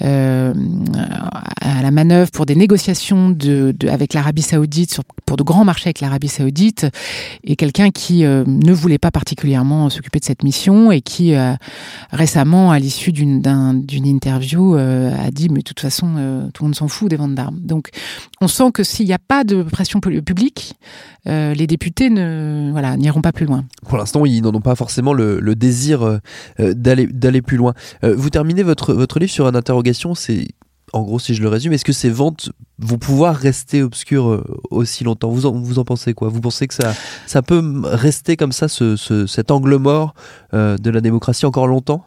la 0.00 1.90
manœuvre 1.90 2.30
pour 2.30 2.46
des 2.46 2.56
négociations 2.56 3.28
de, 3.28 3.76
avec 3.86 4.14
l'Arabie 4.14 4.40
Saoudite 4.40 4.94
sur, 4.94 5.04
pour 5.26 5.36
de 5.36 5.42
grands 5.42 5.66
marchés 5.66 5.88
avec 5.88 6.00
l'Arabie 6.00 6.28
Saoudite, 6.28 6.86
et 7.44 7.54
quelqu'un 7.54 7.90
qui 7.90 8.22
ne 8.22 8.72
voulait 8.72 8.96
pas 8.96 9.10
particulièrement 9.10 9.90
s'occuper 9.90 10.20
de 10.20 10.24
cette 10.24 10.42
mission 10.42 10.90
et 10.90 11.02
qui 11.02 11.34
récemment, 12.10 12.70
à 12.70 12.78
l'issue 12.78 13.12
d'une 13.12 13.42
interview, 14.06 14.76
euh, 14.76 15.14
a 15.16 15.30
dit 15.30 15.48
mais 15.48 15.58
de 15.58 15.64
toute 15.64 15.80
façon, 15.80 16.14
euh, 16.16 16.48
tout 16.52 16.62
le 16.64 16.68
monde 16.68 16.74
s'en 16.74 16.88
fout 16.88 17.10
des 17.10 17.16
ventes 17.16 17.34
d'armes. 17.34 17.58
Donc, 17.60 17.90
on 18.40 18.48
sent 18.48 18.70
que 18.72 18.82
s'il 18.82 19.06
n'y 19.06 19.12
a 19.12 19.18
pas 19.18 19.44
de 19.44 19.62
pression 19.62 20.00
publique, 20.00 20.74
euh, 21.26 21.54
les 21.54 21.66
députés 21.66 22.10
ne 22.10 22.70
voilà 22.72 22.96
n'iront 22.96 23.22
pas 23.22 23.32
plus 23.32 23.46
loin. 23.46 23.64
Pour 23.86 23.98
l'instant, 23.98 24.24
ils 24.24 24.42
n'en 24.42 24.54
ont 24.54 24.60
pas 24.60 24.74
forcément 24.74 25.12
le, 25.12 25.40
le 25.40 25.54
désir 25.54 26.20
d'aller 26.58 27.42
plus 27.42 27.56
loin. 27.56 27.74
vous 28.02 28.30
terminez 28.30 28.62
votre 28.62 28.94
votre 28.94 29.18
livre 29.18 29.32
sur 29.32 29.48
une 29.48 29.56
interrogation, 29.56 30.14
c'est 30.14 30.48
en 30.92 31.02
gros, 31.02 31.18
si 31.18 31.34
je 31.34 31.42
le 31.42 31.48
résume, 31.48 31.72
est-ce 31.72 31.84
que 31.84 31.92
ces 31.92 32.10
ventes 32.10 32.50
vont 32.78 32.98
pouvoir 32.98 33.34
rester 33.34 33.82
obscures 33.82 34.28
euh, 34.28 34.44
aussi 34.70 35.04
longtemps? 35.04 35.30
Vous 35.30 35.46
en, 35.46 35.52
vous 35.52 35.78
en 35.78 35.84
pensez 35.84 36.14
quoi? 36.14 36.28
Vous 36.28 36.40
pensez 36.40 36.66
que 36.68 36.74
ça, 36.74 36.94
ça 37.26 37.42
peut 37.42 37.62
rester 37.84 38.36
comme 38.36 38.52
ça, 38.52 38.68
ce, 38.68 38.96
cet 39.26 39.50
angle 39.50 39.76
mort 39.76 40.14
euh, 40.54 40.76
de 40.76 40.90
la 40.90 41.00
démocratie 41.00 41.46
encore 41.46 41.66
longtemps? 41.66 42.04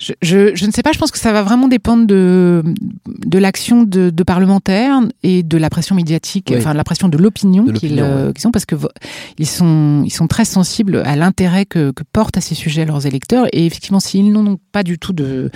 Je, 0.00 0.12
je, 0.22 0.54
je, 0.56 0.66
ne 0.66 0.72
sais 0.72 0.82
pas, 0.82 0.90
je 0.92 0.98
pense 0.98 1.12
que 1.12 1.18
ça 1.18 1.32
va 1.32 1.42
vraiment 1.42 1.68
dépendre 1.68 2.06
de, 2.06 2.64
de 3.06 3.38
l'action 3.38 3.84
de, 3.84 4.10
de, 4.10 4.22
parlementaires 4.24 5.00
et 5.22 5.44
de 5.44 5.56
la 5.56 5.70
pression 5.70 5.94
médiatique, 5.94 6.52
enfin 6.56 6.72
de 6.72 6.76
la 6.76 6.82
pression 6.82 7.08
de 7.08 7.16
l'opinion 7.16 7.64
qu'ils 7.72 8.00
euh, 8.00 8.32
ont, 8.44 8.50
parce 8.50 8.66
que 8.66 8.74
ils 9.38 9.46
sont, 9.46 10.02
ils 10.04 10.12
sont 10.12 10.26
très 10.26 10.44
sensibles 10.44 11.02
à 11.04 11.14
l'intérêt 11.14 11.64
que, 11.64 11.92
que, 11.92 12.02
portent 12.12 12.36
à 12.36 12.40
ces 12.40 12.56
sujets 12.56 12.84
leurs 12.84 13.06
électeurs. 13.06 13.46
Et 13.52 13.66
effectivement, 13.66 14.00
s'ils 14.00 14.32
n'ont 14.32 14.58
pas 14.72 14.82
du 14.82 14.98
tout 14.98 15.12
de, 15.12 15.50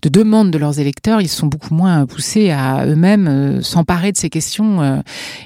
de 0.00 0.08
demande 0.08 0.50
de 0.50 0.58
leurs 0.58 0.78
électeurs, 0.78 1.20
ils 1.20 1.28
sont 1.28 1.46
beaucoup 1.46 1.74
moins 1.74 2.06
poussés 2.06 2.50
à 2.50 2.86
eux-mêmes 2.86 3.28
euh, 3.28 3.60
s'emparer 3.60 4.10
de 4.10 4.16
ces 4.16 4.30
questions 4.30 4.80
euh, 4.80 5.00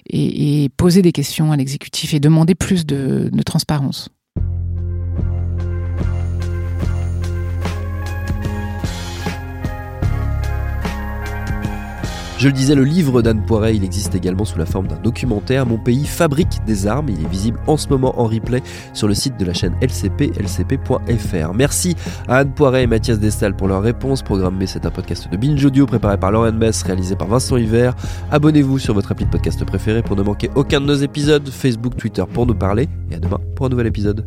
et, 0.09 0.65
et, 0.65 0.69
poser 0.69 1.03
des 1.03 1.13
questions 1.13 1.51
à 1.51 1.57
l'exécutif 1.57 2.15
et 2.15 2.21
demander 2.21 2.55
plus 2.55 2.87
de, 2.87 3.29
de 3.33 3.43
transparence. 3.43 4.09
Je 12.39 12.49
le 12.49 12.53
disais, 12.53 12.75
le 12.75 12.85
livre 12.85 13.23
d'Anne 13.23 13.41
Poiret, 13.41 13.77
il 13.77 13.83
existe 13.83 14.15
également 14.15 14.45
sous 14.45 14.59
la 14.59 14.67
forme 14.67 14.89
d'un 14.89 14.99
documentaire. 14.99 15.65
Mon 15.65 15.79
pays 15.79 16.05
fabrique 16.05 16.63
des 16.67 16.87
armes. 16.87 17.09
Il 17.09 17.25
est 17.25 17.29
visible 17.29 17.59
en 17.67 17.79
ce 17.79 17.89
moment 17.89 18.21
en 18.21 18.27
replay 18.27 18.63
sur 18.93 19.09
le 19.09 19.15
site 19.15 19.39
de 19.39 19.47
la 19.47 19.55
chaîne 19.55 19.75
LCP, 19.81 20.33
lcp.fr. 20.39 21.55
Merci 21.55 21.97
à 22.29 22.39
Anne 22.39 22.53
Poiret 22.53 22.83
et 22.83 22.87
Mathias 22.87 23.19
Destal 23.19 23.57
pour 23.57 23.69
leur 23.69 23.81
réponse. 23.81 24.23
Programme 24.23 24.61
c'est 24.67 24.85
un 24.85 24.91
podcast 24.91 25.31
de 25.33 25.37
Binge 25.39 25.65
Audio 25.65 25.87
préparé 25.87 26.19
par 26.19 26.31
Lauren 26.31 26.53
Bess, 26.53 26.83
réalisé 26.83 27.17
par 27.17 27.29
Vincent 27.29 27.57
Hiver. 27.57 27.95
Abonnez-vous 28.31 28.79
sur 28.79 28.93
votre 28.93 29.13
appli 29.13 29.25
de 29.25 29.31
podcast 29.31 29.65
préféré 29.65 30.03
pour 30.03 30.17
ne 30.17 30.23
manquer 30.23 30.51
aucun 30.57 30.83
de 30.83 30.87
nos 30.87 30.95
épisodes. 30.95 31.49
Facebook, 31.49 31.97
Twitter 31.97 32.25
pour 32.31 32.45
nous 32.45 32.55
parler. 32.55 32.87
Et 33.11 33.15
à 33.15 33.19
demain 33.19 33.41
pour 33.55 33.65
un 33.65 33.71
nouvel 33.71 33.87
épisode. 33.87 34.27